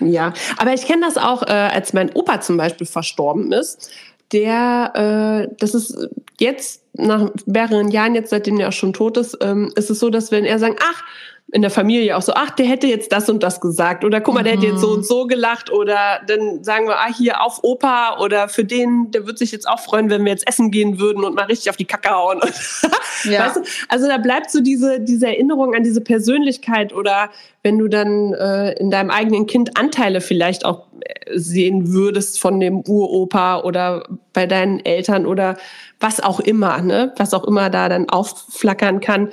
[0.00, 3.90] Ja, aber ich kenne das auch, äh, als mein Opa zum Beispiel verstorben ist.
[4.32, 5.96] Der, äh, das ist
[6.40, 10.10] jetzt nach mehreren Jahren, jetzt seitdem er auch schon tot ist, ähm, ist es so,
[10.10, 11.04] dass wenn er sagen, ach,
[11.52, 14.34] in der Familie auch so, ach, der hätte jetzt das und das gesagt oder guck
[14.34, 14.60] mal, der mhm.
[14.60, 14.94] hätte jetzt so mhm.
[14.94, 19.26] und so gelacht oder dann sagen wir, ah, hier auf Opa oder für den, der
[19.26, 21.76] wird sich jetzt auch freuen, wenn wir jetzt essen gehen würden und mal richtig auf
[21.76, 22.40] die Kacke hauen.
[23.24, 23.44] ja.
[23.44, 23.60] weißt du?
[23.90, 27.28] Also da bleibt so diese, diese Erinnerung an diese Persönlichkeit oder
[27.62, 32.60] wenn du dann äh, in deinem eigenen Kind Anteile vielleicht auch äh, sehen würdest von
[32.60, 35.58] dem Uropa oder bei deinen Eltern oder
[36.00, 37.12] was auch immer, ne?
[37.18, 39.28] was auch immer da dann aufflackern kann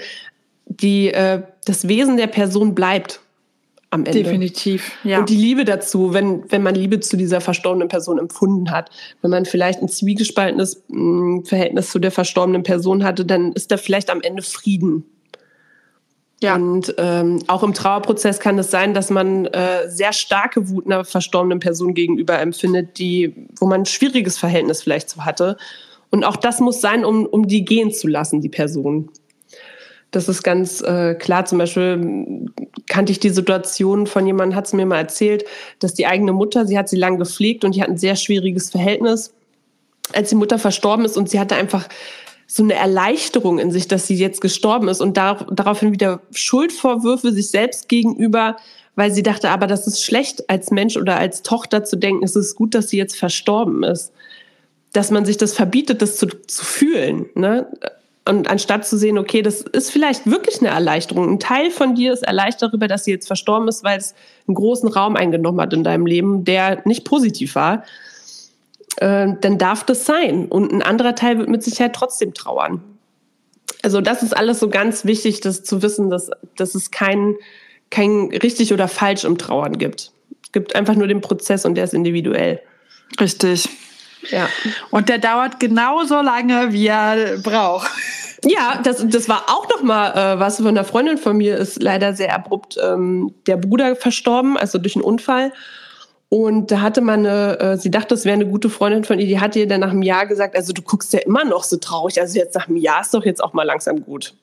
[0.69, 3.21] die, äh, das Wesen der Person bleibt
[3.91, 4.23] am Ende.
[4.23, 5.19] Definitiv, ja.
[5.19, 8.91] Und die Liebe dazu, wenn, wenn man Liebe zu dieser verstorbenen Person empfunden hat.
[9.21, 13.71] Wenn man vielleicht ein zwiegespaltenes mh, mm, Verhältnis zu der verstorbenen Person hatte, dann ist
[13.71, 15.05] da vielleicht am Ende Frieden.
[16.41, 16.55] Ja.
[16.55, 21.03] Und ähm, auch im Trauerprozess kann es sein, dass man äh, sehr starke Wut einer
[21.03, 25.57] verstorbenen Person gegenüber empfindet, die, wo man ein schwieriges Verhältnis vielleicht so hatte.
[26.11, 29.09] Und auch das muss sein, um, um die gehen zu lassen, die Person.
[30.11, 31.45] Das ist ganz äh, klar.
[31.45, 32.49] Zum Beispiel
[32.87, 35.45] kannte ich die Situation von jemandem, hat es mir mal erzählt,
[35.79, 38.69] dass die eigene Mutter, sie hat sie lang gepflegt und die hat ein sehr schwieriges
[38.71, 39.33] Verhältnis.
[40.13, 41.87] Als die Mutter verstorben ist und sie hatte einfach
[42.47, 47.31] so eine Erleichterung in sich, dass sie jetzt gestorben ist und dar daraufhin wieder Schuldvorwürfe
[47.31, 48.55] sich selbst gegenüber,
[48.95, 52.35] weil sie dachte, aber das ist schlecht als Mensch oder als Tochter zu denken, es
[52.35, 54.11] ist gut, dass sie jetzt verstorben ist.
[54.93, 57.27] Dass man sich das verbietet, das zu, zu fühlen.
[57.35, 57.67] Ne?
[58.29, 61.27] Und anstatt zu sehen, okay, das ist vielleicht wirklich eine Erleichterung.
[61.27, 64.13] Ein Teil von dir ist erleichtert darüber, dass sie jetzt verstorben ist, weil es
[64.47, 67.83] einen großen Raum eingenommen hat in deinem Leben, der nicht positiv war.
[68.97, 70.45] Äh, dann darf das sein.
[70.45, 72.83] Und ein anderer Teil wird mit Sicherheit trotzdem trauern.
[73.81, 77.35] Also das ist alles so ganz wichtig, das zu wissen, dass, dass es kein,
[77.89, 80.11] kein richtig oder falsch im Trauern gibt.
[80.43, 82.61] Es gibt einfach nur den Prozess und der ist individuell.
[83.19, 83.69] Richtig.
[84.29, 84.47] Ja.
[84.91, 87.89] Und der dauert genauso lange, wie er braucht.
[88.45, 91.81] Ja, das, das war auch noch mal äh, was von einer Freundin von mir ist
[91.81, 95.51] leider sehr abrupt ähm, der Bruder verstorben, also durch einen Unfall.
[96.29, 99.25] Und da hatte man eine, äh, sie dachte, das wäre eine gute Freundin von ihr,
[99.25, 101.77] die hat ihr dann nach einem Jahr gesagt, also du guckst ja immer noch so
[101.77, 104.35] traurig, also jetzt nach einem Jahr ist doch jetzt auch mal langsam gut.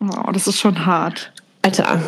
[0.00, 1.32] Oh, das ist schon hart.
[1.62, 2.00] Alter,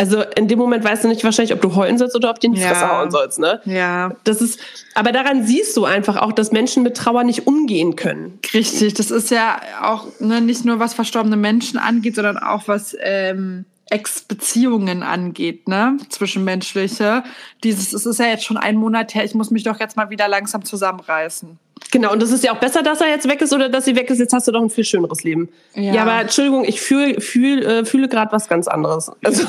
[0.00, 2.46] also in dem Moment weißt du nicht wahrscheinlich, ob du heulen sollst oder ob du
[2.46, 3.60] in die Fresse hauen sollst, ne?
[3.66, 4.16] Ja.
[4.24, 4.58] Das ist,
[4.94, 8.38] aber daran siehst du einfach auch, dass Menschen mit Trauer nicht umgehen können.
[8.54, 12.96] Richtig, das ist ja auch ne, nicht nur was verstorbene Menschen angeht, sondern auch was
[12.98, 15.96] ähm, Ex-Beziehungen angeht, ne?
[16.08, 17.24] Zwischenmenschliche.
[17.64, 20.10] Dieses, es ist ja jetzt schon ein Monat her, ich muss mich doch jetzt mal
[20.10, 21.58] wieder langsam zusammenreißen.
[21.90, 23.96] Genau, und das ist ja auch besser, dass er jetzt weg ist oder dass sie
[23.96, 24.18] weg ist.
[24.18, 25.48] Jetzt hast du doch ein viel schöneres Leben.
[25.74, 29.10] Ja, ja aber Entschuldigung, ich fühl, fühl, äh, fühle gerade was ganz anderes.
[29.24, 29.46] Also,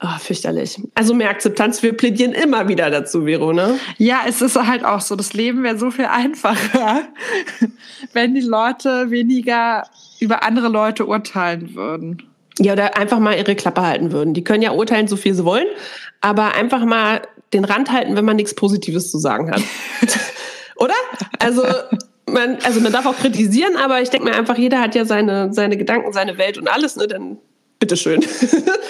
[0.00, 0.80] oh, fürchterlich.
[0.94, 3.78] Also mehr Akzeptanz, wir plädieren immer wieder dazu, Vero, ne?
[3.98, 5.14] Ja, es ist halt auch so.
[5.14, 7.02] Das Leben wäre so viel einfacher,
[8.12, 9.84] wenn die Leute weniger
[10.18, 12.22] über andere Leute urteilen würden.
[12.58, 14.34] Ja, oder einfach mal ihre Klappe halten würden.
[14.34, 15.66] Die können ja urteilen, so viel sie wollen,
[16.20, 19.62] aber einfach mal den Rand halten, wenn man nichts Positives zu sagen hat.
[20.76, 20.94] Oder?
[21.38, 21.64] Also
[22.26, 25.52] man, also man darf auch kritisieren, aber ich denke mir einfach, jeder hat ja seine,
[25.52, 27.06] seine Gedanken, seine Welt und alles, ne?
[27.08, 27.38] Dann
[27.78, 28.24] bitteschön.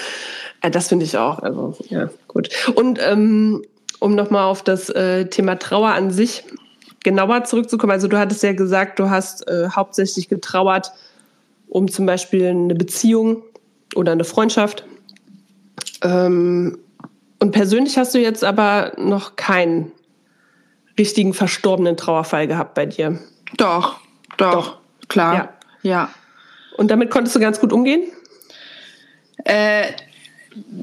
[0.71, 1.39] das finde ich auch.
[1.41, 2.51] Also, ja, gut.
[2.75, 3.65] Und ähm,
[4.01, 6.45] um nochmal auf das äh, Thema Trauer an sich
[7.05, 7.93] genauer zurückzukommen.
[7.93, 10.93] Also du hattest ja gesagt, du hast äh, hauptsächlich getrauert
[11.73, 13.43] um zum Beispiel eine Beziehung
[13.95, 14.85] oder eine Freundschaft.
[16.03, 16.79] Ähm,
[17.39, 19.93] und persönlich hast du jetzt aber noch keinen
[20.99, 23.19] richtigen verstorbenen Trauerfall gehabt bei dir.
[23.57, 23.99] Doch,
[24.37, 24.79] doch, doch.
[25.09, 25.35] klar.
[25.35, 25.49] Ja.
[25.83, 26.11] ja.
[26.77, 28.05] Und damit konntest du ganz gut umgehen?
[29.45, 29.93] Äh,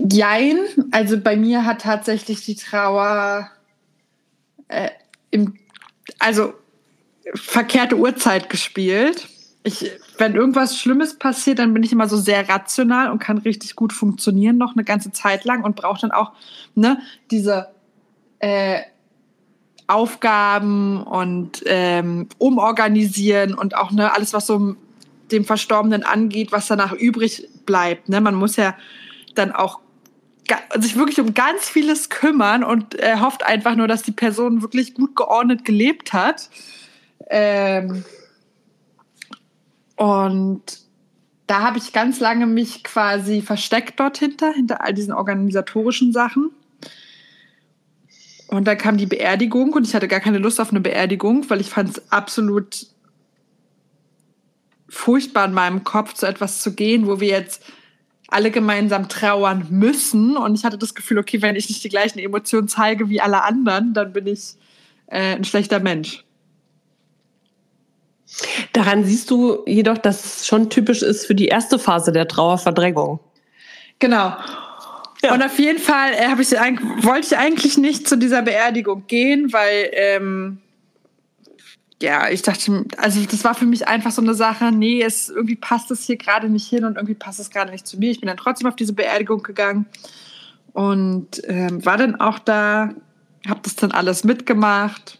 [0.09, 0.57] jein.
[0.91, 3.49] Also bei mir hat tatsächlich die Trauer
[4.67, 4.89] äh,
[5.31, 5.57] im,
[6.19, 6.53] also
[7.35, 9.27] verkehrte Uhrzeit gespielt.
[9.63, 13.75] Ich, wenn irgendwas Schlimmes passiert, dann bin ich immer so sehr rational und kann richtig
[13.75, 16.31] gut funktionieren noch eine ganze Zeit lang und brauche dann auch
[16.75, 17.67] ne, diese
[18.39, 18.79] äh,
[19.87, 24.75] Aufgaben und ähm, umorganisieren und auch ne, alles, was so
[25.31, 28.07] dem Verstorbenen angeht, was danach übrig bleibt.
[28.07, 28.21] Ne?
[28.21, 28.75] Man muss ja
[29.35, 29.79] dann auch
[30.75, 34.93] sich wirklich um ganz vieles kümmern und äh, hofft einfach nur, dass die Person wirklich
[34.93, 36.49] gut geordnet gelebt hat.
[37.29, 38.03] Ähm,
[39.99, 40.61] und
[41.45, 46.51] da habe ich ganz lange mich quasi versteckt dort hinter, hinter all diesen organisatorischen Sachen.
[48.47, 51.59] Und dann kam die Beerdigung und ich hatte gar keine Lust auf eine Beerdigung, weil
[51.59, 52.87] ich fand es absolut
[54.87, 57.61] furchtbar in meinem Kopf, zu etwas zu gehen, wo wir jetzt
[58.29, 60.37] alle gemeinsam trauern müssen.
[60.37, 63.43] Und ich hatte das Gefühl, okay, wenn ich nicht die gleichen Emotionen zeige wie alle
[63.43, 64.53] anderen, dann bin ich
[65.07, 66.23] äh, ein schlechter Mensch.
[68.73, 73.19] Daran siehst du jedoch, dass es schon typisch ist für die erste Phase der Trauerverdrängung.
[73.99, 74.33] Genau.
[75.21, 75.33] Ja.
[75.33, 79.89] Und auf jeden Fall äh, ich, wollte ich eigentlich nicht zu dieser Beerdigung gehen, weil
[79.91, 80.59] ähm,
[82.01, 85.57] ja, ich dachte, also das war für mich einfach so eine Sache, nee, es irgendwie
[85.57, 88.11] passt es hier gerade nicht hin und irgendwie passt es gerade nicht zu mir.
[88.11, 89.85] Ich bin dann trotzdem auf diese Beerdigung gegangen
[90.71, 92.91] und ähm, war dann auch da,
[93.47, 95.18] habe das dann alles mitgemacht.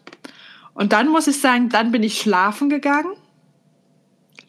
[0.80, 3.12] Und dann muss ich sagen, dann bin ich schlafen gegangen.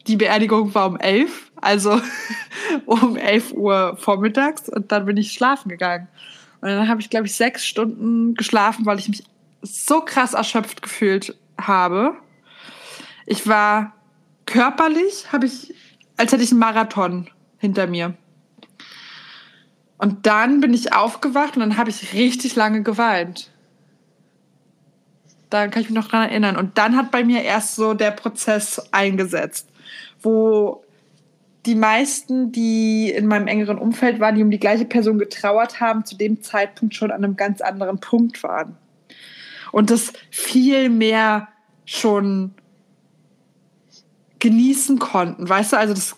[0.07, 2.01] Die Beerdigung war um elf also
[2.85, 6.07] um 11 Uhr vormittags und dann bin ich schlafen gegangen.
[6.59, 9.23] Und dann habe ich, glaube ich, sechs Stunden geschlafen, weil ich mich
[9.61, 12.15] so krass erschöpft gefühlt habe.
[13.25, 13.93] Ich war
[14.45, 15.73] körperlich, habe ich,
[16.17, 18.15] als hätte ich einen Marathon hinter mir.
[19.97, 23.50] Und dann bin ich aufgewacht und dann habe ich richtig lange geweint.
[25.51, 26.55] Da kann ich mich noch dran erinnern.
[26.55, 29.67] Und dann hat bei mir erst so der Prozess eingesetzt,
[30.23, 30.83] wo
[31.65, 36.05] die meisten, die in meinem engeren Umfeld waren, die um die gleiche Person getrauert haben,
[36.05, 38.77] zu dem Zeitpunkt schon an einem ganz anderen Punkt waren.
[39.71, 41.49] Und das viel mehr
[41.85, 42.55] schon
[44.39, 45.47] genießen konnten.
[45.47, 46.15] Weißt du, also das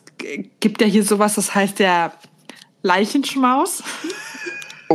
[0.59, 2.13] gibt ja hier sowas, das heißt der
[2.83, 3.83] Leichenschmaus.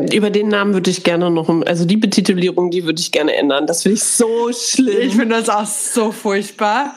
[0.06, 3.66] Über den Namen würde ich gerne noch, also die Betitulierung, die würde ich gerne ändern.
[3.66, 5.00] Das finde ich so schlimm.
[5.00, 6.94] Ich finde das auch so furchtbar.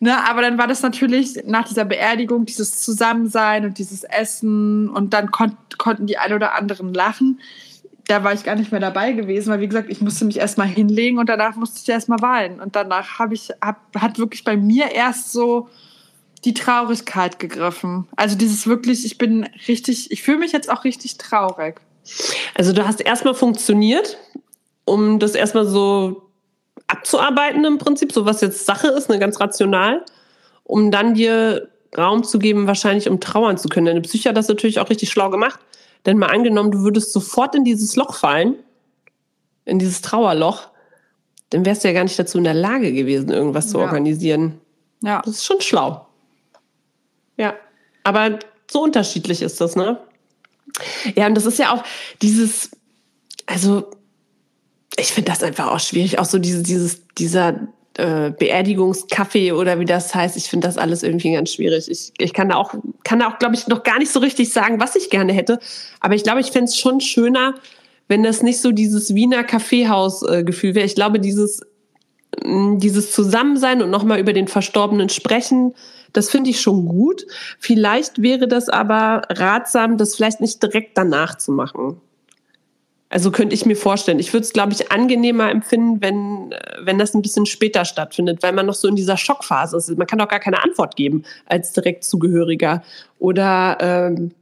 [0.00, 5.12] Ne, aber dann war das natürlich nach dieser Beerdigung dieses Zusammensein und dieses Essen und
[5.12, 7.40] dann kon konnten die ein oder anderen lachen.
[8.06, 10.68] Da war ich gar nicht mehr dabei gewesen, weil wie gesagt, ich musste mich erstmal
[10.68, 12.60] hinlegen und danach musste ich erstmal weinen.
[12.60, 15.68] Und danach habe ich, hab, hat wirklich bei mir erst so
[16.44, 18.06] die Traurigkeit gegriffen.
[18.16, 21.80] Also dieses wirklich, ich bin richtig, ich fühle mich jetzt auch richtig traurig.
[22.54, 24.18] Also du hast erstmal funktioniert,
[24.84, 26.22] um das erstmal so
[26.86, 30.04] abzuarbeiten im Prinzip, so was jetzt Sache ist, ne, ganz rational,
[30.64, 33.86] um dann dir Raum zu geben, wahrscheinlich um trauern zu können.
[33.86, 35.60] Deine Psyche hat das natürlich auch richtig schlau gemacht.
[36.06, 38.56] Denn mal angenommen, du würdest sofort in dieses Loch fallen,
[39.64, 40.68] in dieses Trauerloch,
[41.50, 43.84] dann wärst du ja gar nicht dazu in der Lage gewesen, irgendwas zu ja.
[43.84, 44.60] organisieren.
[45.02, 45.22] Ja.
[45.24, 46.06] Das ist schon schlau.
[47.36, 47.54] Ja.
[48.04, 48.38] Aber
[48.70, 49.98] so unterschiedlich ist das, ne?
[51.14, 51.84] Ja, und das ist ja auch
[52.22, 52.70] dieses,
[53.46, 53.90] also
[54.98, 59.84] ich finde das einfach auch schwierig, auch so diese, dieses, dieser äh, Beerdigungskaffee oder wie
[59.84, 60.36] das heißt.
[60.36, 61.90] Ich finde das alles irgendwie ganz schwierig.
[61.90, 64.52] Ich, ich kann da auch, kann da auch, glaube ich, noch gar nicht so richtig
[64.52, 65.58] sagen, was ich gerne hätte.
[66.00, 67.54] Aber ich glaube, ich fände es schon schöner,
[68.08, 70.86] wenn das nicht so dieses Wiener Kaffeehaus-Gefühl wäre.
[70.86, 71.60] Ich glaube, dieses,
[72.44, 75.74] dieses Zusammensein und nochmal über den Verstorbenen sprechen,
[76.12, 77.26] das finde ich schon gut.
[77.58, 82.00] Vielleicht wäre das aber ratsam, das vielleicht nicht direkt danach zu machen.
[83.10, 84.18] Also könnte ich mir vorstellen.
[84.18, 88.52] Ich würde es, glaube ich, angenehmer empfinden, wenn, wenn das ein bisschen später stattfindet, weil
[88.52, 89.96] man noch so in dieser Schockphase ist.
[89.96, 92.82] Man kann doch gar keine Antwort geben als Direktzugehöriger.
[93.18, 94.32] Oder ähm,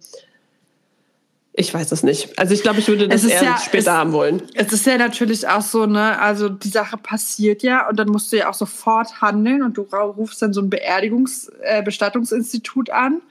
[1.57, 2.39] ich weiß es nicht.
[2.39, 4.43] Also ich glaube, ich würde das eher ja, später es, haben wollen.
[4.55, 8.31] Es ist ja natürlich auch so, ne, also die Sache passiert ja und dann musst
[8.31, 13.23] du ja auch sofort handeln und du rufst dann so ein Beerdigungsbestattungsinstitut äh, an.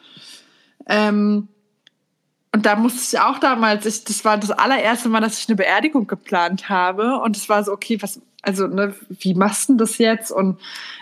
[0.88, 1.50] Ähm,
[2.52, 5.58] und da musste ich auch damals, ich, das war das allererste Mal, dass ich eine
[5.58, 7.20] Beerdigung geplant habe.
[7.20, 10.32] Und es war so, okay, was, also, ne, wie machst du das jetzt?
[10.32, 10.58] Und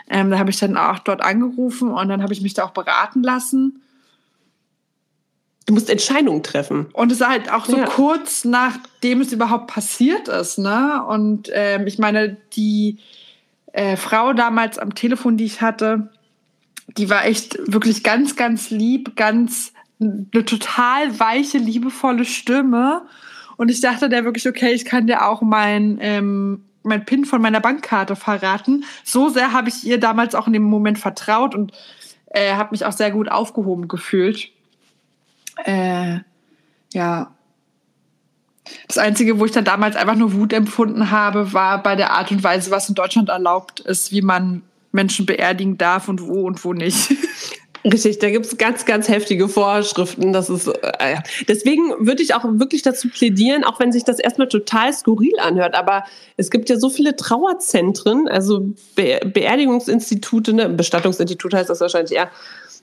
[0.09, 2.71] ähm, da habe ich dann auch dort angerufen und dann habe ich mich da auch
[2.71, 3.82] beraten lassen.
[5.65, 6.87] Du musst Entscheidungen treffen.
[6.93, 7.85] Und es ist halt auch so ja.
[7.85, 11.03] kurz nachdem es überhaupt passiert ist, ne?
[11.07, 12.99] Und ähm, ich meine, die
[13.71, 16.09] äh, Frau damals am Telefon, die ich hatte,
[16.97, 23.03] die war echt wirklich ganz, ganz lieb, ganz eine total weiche, liebevolle Stimme.
[23.57, 27.41] Und ich dachte der wirklich, okay, ich kann dir auch mein, ähm, mein PIN von
[27.41, 28.83] meiner Bankkarte verraten.
[29.03, 31.71] So sehr habe ich ihr damals auch in dem Moment vertraut und
[32.27, 34.49] äh, habe mich auch sehr gut aufgehoben gefühlt.
[35.65, 36.19] Äh,
[36.93, 37.31] ja.
[38.87, 42.31] Das Einzige, wo ich dann damals einfach nur Wut empfunden habe, war bei der Art
[42.31, 44.61] und Weise, was in Deutschland erlaubt ist, wie man
[44.91, 47.13] Menschen beerdigen darf und wo und wo nicht.
[47.85, 50.31] Richtig, da gibt's ganz, ganz heftige Vorschriften.
[50.31, 51.17] Das ist, äh,
[51.49, 55.75] deswegen würde ich auch wirklich dazu plädieren, auch wenn sich das erstmal total skurril anhört,
[55.75, 56.05] aber
[56.37, 60.69] es gibt ja so viele Trauerzentren, also Be Beerdigungsinstitute, ne?
[60.69, 62.29] Bestattungsinstitut heißt das wahrscheinlich eher,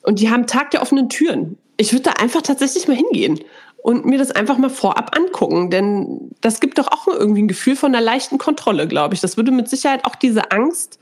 [0.03, 1.57] und die haben Tag der offenen Türen.
[1.81, 3.41] Ich würde da einfach tatsächlich mal hingehen
[3.79, 7.75] und mir das einfach mal vorab angucken, denn das gibt doch auch irgendwie ein Gefühl
[7.75, 9.23] von einer leichten Kontrolle, glaube ich.
[9.23, 10.99] Das würde mit Sicherheit auch diese Angst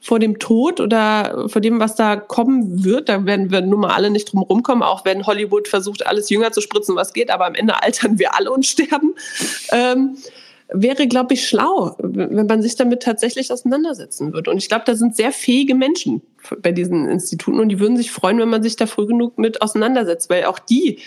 [0.00, 3.10] vor dem Tod oder vor dem, was da kommen wird.
[3.10, 6.50] Da werden wir nun mal alle nicht drum rumkommen, auch wenn Hollywood versucht, alles jünger
[6.50, 9.14] zu spritzen, was geht, aber am Ende altern wir alle und sterben.
[9.70, 10.16] Ähm,
[10.68, 14.50] wäre, glaube ich, schlau, wenn man sich damit tatsächlich auseinandersetzen würde.
[14.50, 16.22] Und ich glaube, da sind sehr fähige Menschen
[16.60, 19.62] bei diesen Instituten und die würden sich freuen, wenn man sich da früh genug mit
[19.62, 20.98] auseinandersetzt, weil auch die,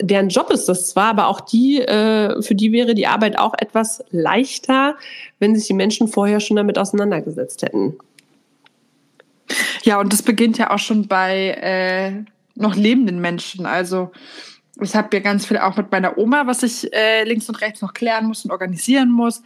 [0.00, 3.54] deren Job ist das zwar, aber auch die, äh, für die wäre die Arbeit auch
[3.58, 4.96] etwas leichter,
[5.38, 7.96] wenn sich die Menschen vorher schon damit auseinandergesetzt hätten.
[9.84, 12.24] Ja, und das beginnt ja auch schon bei äh,
[12.56, 13.66] noch lebenden Menschen.
[13.66, 14.10] Also
[14.80, 17.80] ich habe ja ganz viel auch mit meiner Oma, was ich äh, links und rechts
[17.80, 19.42] noch klären muss und organisieren muss.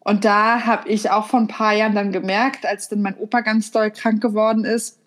[0.00, 3.40] Und da habe ich auch vor ein paar Jahren dann gemerkt, als dann mein Opa
[3.40, 4.98] ganz doll krank geworden ist,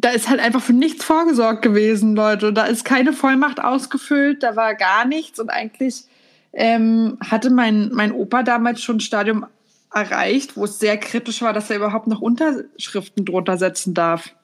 [0.00, 2.52] da ist halt einfach für nichts vorgesorgt gewesen, Leute.
[2.52, 5.40] Da ist keine Vollmacht ausgefüllt, da war gar nichts.
[5.40, 6.04] Und eigentlich
[6.52, 9.46] ähm, hatte mein, mein Opa damals schon ein Stadium
[9.92, 14.34] erreicht, wo es sehr kritisch war, dass er überhaupt noch Unterschriften drunter setzen darf.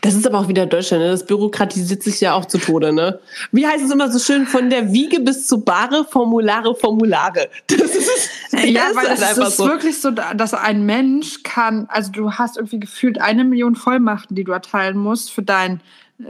[0.00, 1.10] Das ist aber auch wieder Deutschland, ne?
[1.10, 2.92] das bürokratisiert sich ja auch zu Tode.
[2.92, 3.20] Ne?
[3.52, 7.48] Wie heißt es immer so schön, von der Wiege bis zu Bahre, Formulare, Formulare.
[7.66, 9.66] Das ist, ja, weil es ist, ist so.
[9.66, 14.44] wirklich so, dass ein Mensch kann, also du hast irgendwie gefühlt eine Million Vollmachten, die
[14.44, 15.80] du erteilen musst für, dein,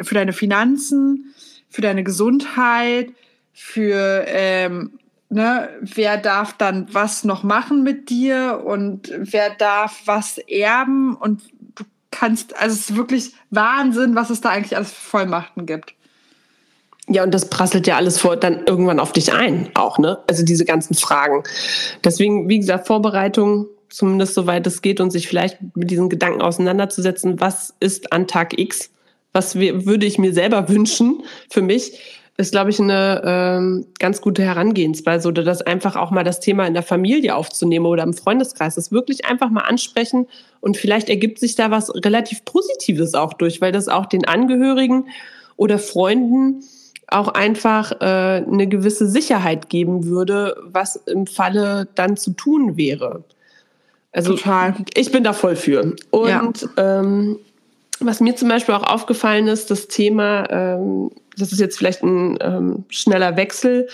[0.02, 1.34] für deine Finanzen,
[1.68, 3.12] für deine Gesundheit,
[3.52, 4.98] für ähm,
[5.30, 11.42] ne, wer darf dann was noch machen mit dir und wer darf was erben und
[12.10, 15.94] kannst, also es ist wirklich Wahnsinn, was es da eigentlich alles für Vollmachten gibt.
[17.08, 20.18] Ja, und das prasselt ja alles vor dann irgendwann auf dich ein, auch, ne?
[20.28, 21.42] Also diese ganzen Fragen.
[22.04, 27.40] Deswegen, wie gesagt, Vorbereitung, zumindest soweit es geht, und sich vielleicht mit diesen Gedanken auseinanderzusetzen,
[27.40, 28.90] was ist an Tag X?
[29.32, 32.19] Was würde ich mir selber wünschen für mich?
[32.36, 36.66] Ist, glaube ich, eine ähm, ganz gute Herangehensweise oder das einfach auch mal das Thema
[36.66, 40.26] in der Familie aufzunehmen oder im Freundeskreis, das wirklich einfach mal ansprechen
[40.60, 45.08] und vielleicht ergibt sich da was relativ Positives auch durch, weil das auch den Angehörigen
[45.56, 46.62] oder Freunden
[47.08, 53.24] auch einfach äh, eine gewisse Sicherheit geben würde, was im Falle dann zu tun wäre.
[54.12, 54.74] Also Total.
[54.94, 55.94] ich bin da voll für.
[56.10, 57.00] Und ja.
[57.00, 57.38] ähm,
[58.00, 62.38] was mir zum Beispiel auch aufgefallen ist, das Thema, ähm, das ist jetzt vielleicht ein
[62.40, 63.88] ähm, schneller Wechsel,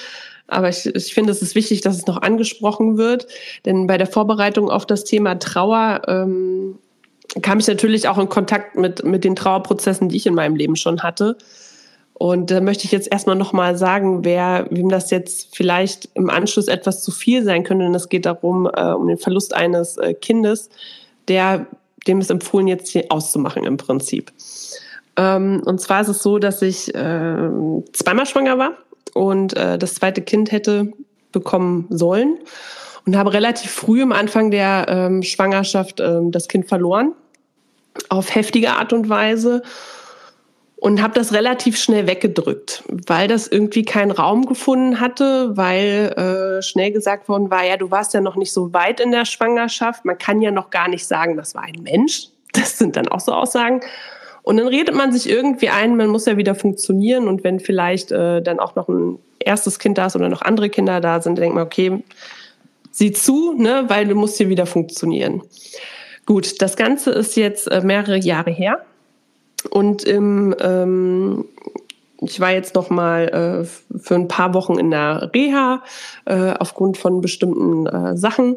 [0.48, 3.26] aber ich, ich finde, es ist wichtig, dass es noch angesprochen wird,
[3.64, 6.78] denn bei der Vorbereitung auf das Thema Trauer ähm,
[7.42, 10.76] kam ich natürlich auch in Kontakt mit, mit den Trauerprozessen, die ich in meinem Leben
[10.76, 11.36] schon hatte.
[12.14, 16.66] Und da möchte ich jetzt erstmal nochmal sagen, wer, wem das jetzt vielleicht im Anschluss
[16.66, 17.84] etwas zu viel sein könnte.
[17.84, 20.70] Und es geht darum, äh, um den Verlust eines äh, Kindes,
[21.28, 21.66] der,
[22.06, 24.32] dem ist empfohlen, jetzt hier auszumachen im Prinzip.
[25.16, 27.48] Ähm, und zwar ist es so, dass ich äh,
[27.92, 28.72] zweimal schwanger war
[29.14, 30.92] und äh, das zweite Kind hätte
[31.32, 32.38] bekommen sollen
[33.06, 37.12] und habe relativ früh am Anfang der ähm, Schwangerschaft ähm, das Kind verloren
[38.08, 39.62] auf heftige Art und Weise
[40.76, 46.62] und habe das relativ schnell weggedrückt, weil das irgendwie keinen Raum gefunden hatte, weil äh,
[46.62, 50.04] schnell gesagt worden war, ja, du warst ja noch nicht so weit in der Schwangerschaft,
[50.04, 52.28] man kann ja noch gar nicht sagen, das war ein Mensch.
[52.52, 53.80] Das sind dann auch so Aussagen.
[54.42, 58.12] Und dann redet man sich irgendwie ein, man muss ja wieder funktionieren und wenn vielleicht
[58.12, 61.36] äh, dann auch noch ein erstes Kind da ist oder noch andere Kinder da sind,
[61.36, 62.02] denkt man, okay,
[62.92, 65.42] sieh zu, ne, weil du musst hier wieder funktionieren.
[66.24, 68.86] Gut, das Ganze ist jetzt äh, mehrere Jahre her.
[69.70, 71.44] Und im, ähm,
[72.20, 75.82] ich war jetzt noch mal äh, für ein paar Wochen in der Reha
[76.24, 78.56] äh, aufgrund von bestimmten äh, Sachen.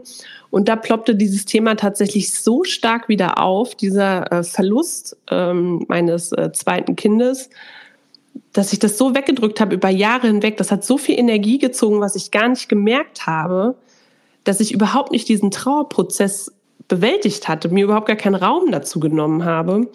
[0.49, 6.31] Und da ploppte dieses Thema tatsächlich so stark wieder auf, dieser äh, Verlust ähm, meines
[6.31, 7.49] äh, zweiten Kindes,
[8.53, 10.57] dass ich das so weggedrückt habe über Jahre hinweg.
[10.57, 13.75] Das hat so viel Energie gezogen, was ich gar nicht gemerkt habe,
[14.43, 16.51] dass ich überhaupt nicht diesen Trauerprozess
[16.87, 19.87] bewältigt hatte, mir überhaupt gar keinen Raum dazu genommen habe.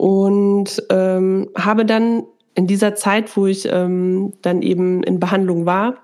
[0.00, 2.24] Und ähm, habe dann
[2.54, 5.96] in dieser Zeit, wo ich ähm, dann eben in Behandlung war,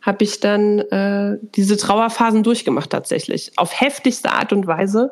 [0.00, 5.10] habe ich dann äh, diese Trauerphasen durchgemacht tatsächlich, auf heftigste Art und Weise.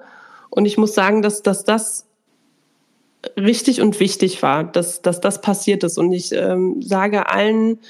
[0.48, 2.06] Und ich muss sagen, dass, dass das
[3.36, 5.98] richtig und wichtig war, dass, dass das passiert ist.
[5.98, 7.80] Und ich ähm, sage allen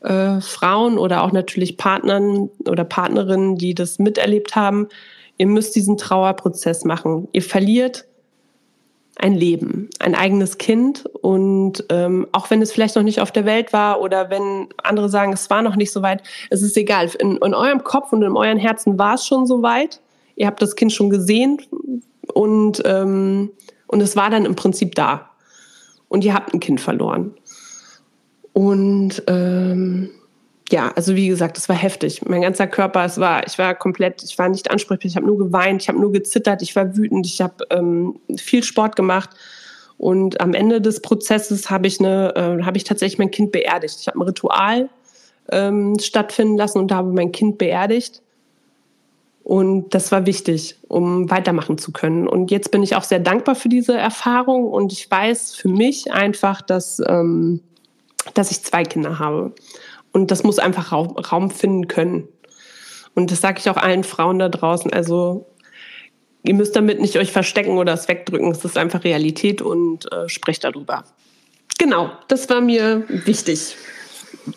[0.00, 4.88] äh, Frauen oder auch natürlich Partnern oder Partnerinnen, die das miterlebt haben,
[5.36, 7.28] Ihr müsst diesen Trauerprozess machen.
[7.32, 8.06] Ihr verliert
[9.16, 11.04] ein Leben, ein eigenes Kind.
[11.22, 15.08] Und ähm, auch wenn es vielleicht noch nicht auf der Welt war oder wenn andere
[15.08, 17.10] sagen, es war noch nicht so weit, es ist egal.
[17.18, 20.00] In, in eurem Kopf und in euren Herzen war es schon so weit.
[20.36, 21.60] Ihr habt das Kind schon gesehen
[22.32, 23.50] und, ähm,
[23.86, 25.30] und es war dann im Prinzip da.
[26.08, 27.34] Und ihr habt ein Kind verloren.
[28.52, 30.10] Und ähm,
[30.70, 32.22] ja, also wie gesagt, es war heftig.
[32.26, 35.38] Mein ganzer Körper, es war, ich war komplett, ich war nicht ansprechbar, ich habe nur
[35.38, 39.30] geweint, ich habe nur gezittert, ich war wütend, ich habe ähm, viel Sport gemacht.
[39.98, 43.98] Und am Ende des Prozesses habe ich äh, habe ich tatsächlich mein Kind beerdigt.
[44.00, 44.88] Ich habe ein Ritual
[45.52, 48.22] ähm, stattfinden lassen und habe mein Kind beerdigt.
[49.44, 52.26] Und das war wichtig, um weitermachen zu können.
[52.26, 56.10] Und jetzt bin ich auch sehr dankbar für diese Erfahrung und ich weiß für mich
[56.12, 57.60] einfach, dass, ähm,
[58.32, 59.52] dass ich zwei Kinder habe.
[60.14, 62.28] Und das muss einfach Raum, Raum finden können.
[63.14, 64.92] Und das sage ich auch allen Frauen da draußen.
[64.92, 65.46] Also
[66.44, 68.50] ihr müsst damit nicht euch verstecken oder es wegdrücken.
[68.52, 71.04] Es ist einfach Realität und äh, sprecht darüber.
[71.78, 73.76] Genau, das war mir wichtig.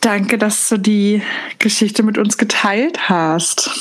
[0.01, 1.24] Danke, dass du die
[1.58, 3.72] Geschichte mit uns geteilt hast.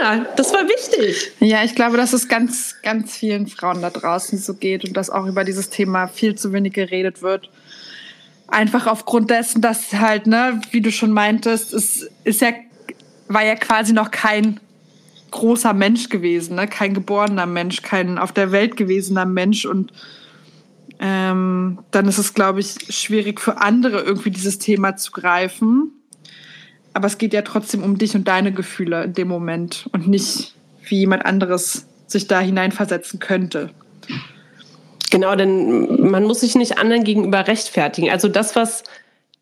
[0.00, 1.32] Ja, das war wichtig.
[1.40, 5.08] Ja, ich glaube, dass es ganz, ganz vielen Frauen da draußen so geht und dass
[5.08, 7.48] auch über dieses Thema viel zu wenig geredet wird.
[8.48, 12.50] Einfach aufgrund dessen, dass halt, ne, wie du schon meintest, es ist ja,
[13.28, 14.60] war ja quasi noch kein
[15.34, 16.68] großer Mensch gewesen, ne?
[16.68, 19.64] kein geborener Mensch, kein auf der Welt gewesener Mensch.
[19.64, 19.92] Und
[21.00, 25.90] ähm, dann ist es, glaube ich, schwierig für andere irgendwie dieses Thema zu greifen.
[26.92, 30.54] Aber es geht ja trotzdem um dich und deine Gefühle in dem Moment und nicht,
[30.84, 33.70] wie jemand anderes sich da hineinversetzen könnte.
[35.14, 38.10] Genau, denn man muss sich nicht anderen gegenüber rechtfertigen.
[38.10, 38.82] Also das, was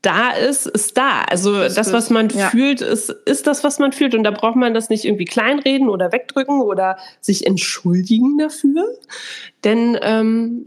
[0.02, 1.22] da ist, ist da.
[1.22, 2.50] Also das, das was man ja.
[2.50, 4.14] fühlt, ist, ist das, was man fühlt.
[4.14, 8.84] Und da braucht man das nicht irgendwie kleinreden oder wegdrücken oder sich entschuldigen dafür.
[9.64, 10.66] Denn ähm,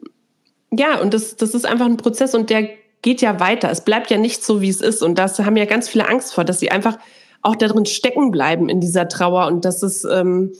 [0.71, 2.67] ja, und das, das ist einfach ein Prozess und der
[3.03, 3.69] geht ja weiter.
[3.69, 5.03] Es bleibt ja nicht so, wie es ist.
[5.03, 6.97] Und das haben ja ganz viele Angst vor, dass sie einfach
[7.43, 10.53] auch darin stecken bleiben in dieser Trauer und dass es ähm,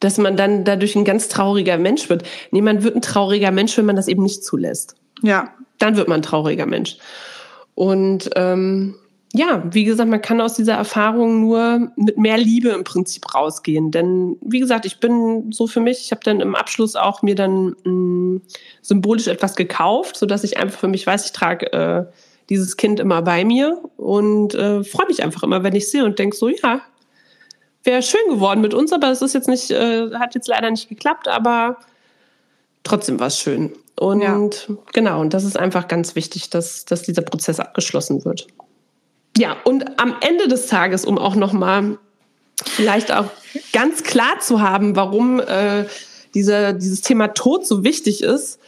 [0.00, 2.24] dass man dann dadurch ein ganz trauriger Mensch wird.
[2.50, 4.96] Nee, man wird ein trauriger Mensch, wenn man das eben nicht zulässt.
[5.22, 5.50] Ja.
[5.78, 6.98] Dann wird man ein trauriger Mensch.
[7.74, 8.96] Und ähm,
[9.32, 13.90] ja, wie gesagt, man kann aus dieser Erfahrung nur mit mehr Liebe im Prinzip rausgehen.
[13.90, 17.36] Denn wie gesagt, ich bin so für mich, ich habe dann im Abschluss auch mir
[17.36, 18.42] dann mh, mm,
[18.82, 22.04] symbolisch etwas gekauft, sodass ich einfach für mich weiß, ich trage äh,
[22.48, 26.18] dieses Kind immer bei mir und äh, freue mich einfach immer, wenn ich sehe und
[26.18, 26.80] denke so, ja,
[27.84, 30.88] wäre schön geworden mit uns, aber es ist jetzt nicht, äh, hat jetzt leider nicht
[30.88, 31.78] geklappt, aber
[32.82, 33.72] trotzdem war es schön.
[33.98, 34.76] Und ja.
[34.92, 38.46] genau, und das ist einfach ganz wichtig, dass, dass dieser Prozess abgeschlossen wird.
[39.36, 41.98] Ja, und am Ende des Tages, um auch nochmal
[42.64, 43.26] vielleicht auch
[43.72, 45.84] ganz klar zu haben, warum äh,
[46.34, 48.58] dieser, dieses Thema Tod so wichtig ist,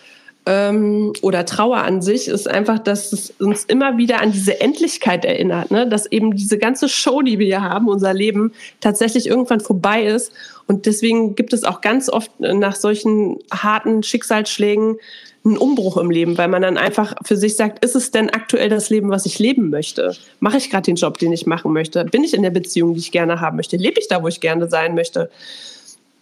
[0.45, 5.25] ähm, oder Trauer an sich, ist einfach, dass es uns immer wieder an diese Endlichkeit
[5.25, 5.89] erinnert, ne?
[5.89, 10.33] dass eben diese ganze Show, die wir hier haben, unser Leben, tatsächlich irgendwann vorbei ist.
[10.67, 14.97] Und deswegen gibt es auch ganz oft nach solchen harten Schicksalsschlägen
[15.45, 18.69] einen Umbruch im Leben, weil man dann einfach für sich sagt, ist es denn aktuell
[18.69, 20.15] das Leben, was ich leben möchte?
[20.41, 22.05] Mache ich gerade den Job, den ich machen möchte?
[22.05, 23.77] Bin ich in der Beziehung, die ich gerne haben möchte?
[23.77, 25.31] Lebe ich da, wo ich gerne sein möchte?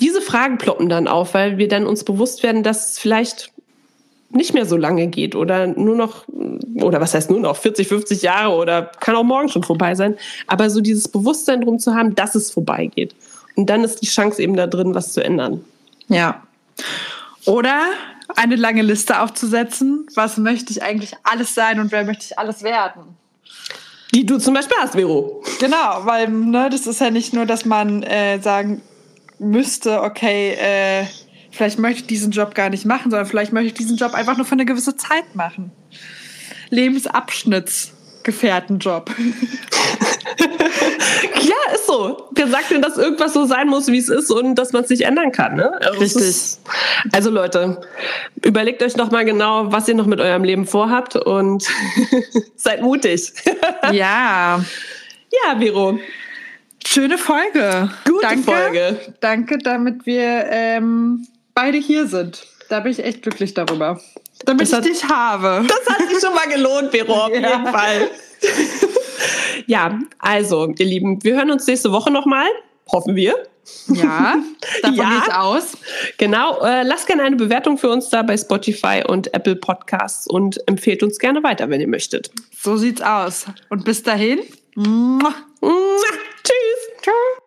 [0.01, 3.53] Diese Fragen ploppen dann auf, weil wir dann uns bewusst werden, dass es vielleicht
[4.31, 6.25] nicht mehr so lange geht oder nur noch,
[6.83, 10.17] oder was heißt nur noch, 40, 50 Jahre oder kann auch morgen schon vorbei sein.
[10.47, 13.15] Aber so dieses Bewusstsein drum zu haben, dass es vorbeigeht.
[13.57, 15.65] Und dann ist die Chance eben da drin, was zu ändern.
[16.09, 16.43] Ja.
[17.45, 17.83] Oder
[18.37, 20.07] eine lange Liste aufzusetzen.
[20.15, 23.17] Was möchte ich eigentlich alles sein und wer möchte ich alles werden?
[24.15, 25.43] Die du zum Beispiel hast, Vero.
[25.61, 28.83] Genau, weil ne, das ist ja nicht nur, dass man äh, sagen
[29.39, 31.05] müsste, okay, äh,
[31.51, 34.37] vielleicht möchte ich diesen Job gar nicht machen, sondern vielleicht möchte ich diesen Job einfach
[34.37, 35.73] nur für eine gewisse Zeit machen.
[36.71, 39.11] Lebensabschnittsgefährtenjob.
[40.39, 42.29] ja, ist so.
[42.33, 44.91] Wer sagt denn, dass irgendwas so sein muss, wie es ist und dass man es
[44.91, 45.57] nicht ändern kann?
[45.57, 45.73] Ne?
[45.83, 46.23] Also Richtig.
[46.23, 46.61] Ist,
[47.13, 47.81] also Leute,
[48.45, 51.67] überlegt euch noch mal genau, was ihr noch mit eurem Leben vorhabt und
[52.57, 53.33] seid mutig.
[53.93, 54.65] ja.
[55.33, 55.99] Ja, Vero.
[56.87, 57.91] Schöne Folge.
[58.05, 59.01] Gute danke, Folge.
[59.21, 61.27] Danke, damit wir ähm,
[61.61, 62.47] beide hier sind.
[62.71, 64.01] Da bin ich echt glücklich darüber.
[64.47, 65.67] Damit das ich hat, dich habe.
[65.69, 67.37] Das hat sich schon mal gelohnt, Vero, auf ja.
[67.37, 68.11] jeden Fall.
[69.67, 72.47] ja, also, ihr Lieben, wir hören uns nächste Woche nochmal.
[72.91, 73.35] Hoffen wir.
[73.89, 74.37] Ja,
[74.83, 75.23] davon ja.
[75.27, 75.73] ich aus.
[76.17, 80.67] Genau, äh, lasst gerne eine Bewertung für uns da bei Spotify und Apple Podcasts und
[80.67, 82.31] empfehlt uns gerne weiter, wenn ihr möchtet.
[82.59, 83.45] So sieht's aus.
[83.69, 84.41] Und bis dahin.
[84.77, 85.35] Mua.
[85.61, 86.05] Mua.
[86.43, 87.03] Tschüss.
[87.03, 87.40] Ciao.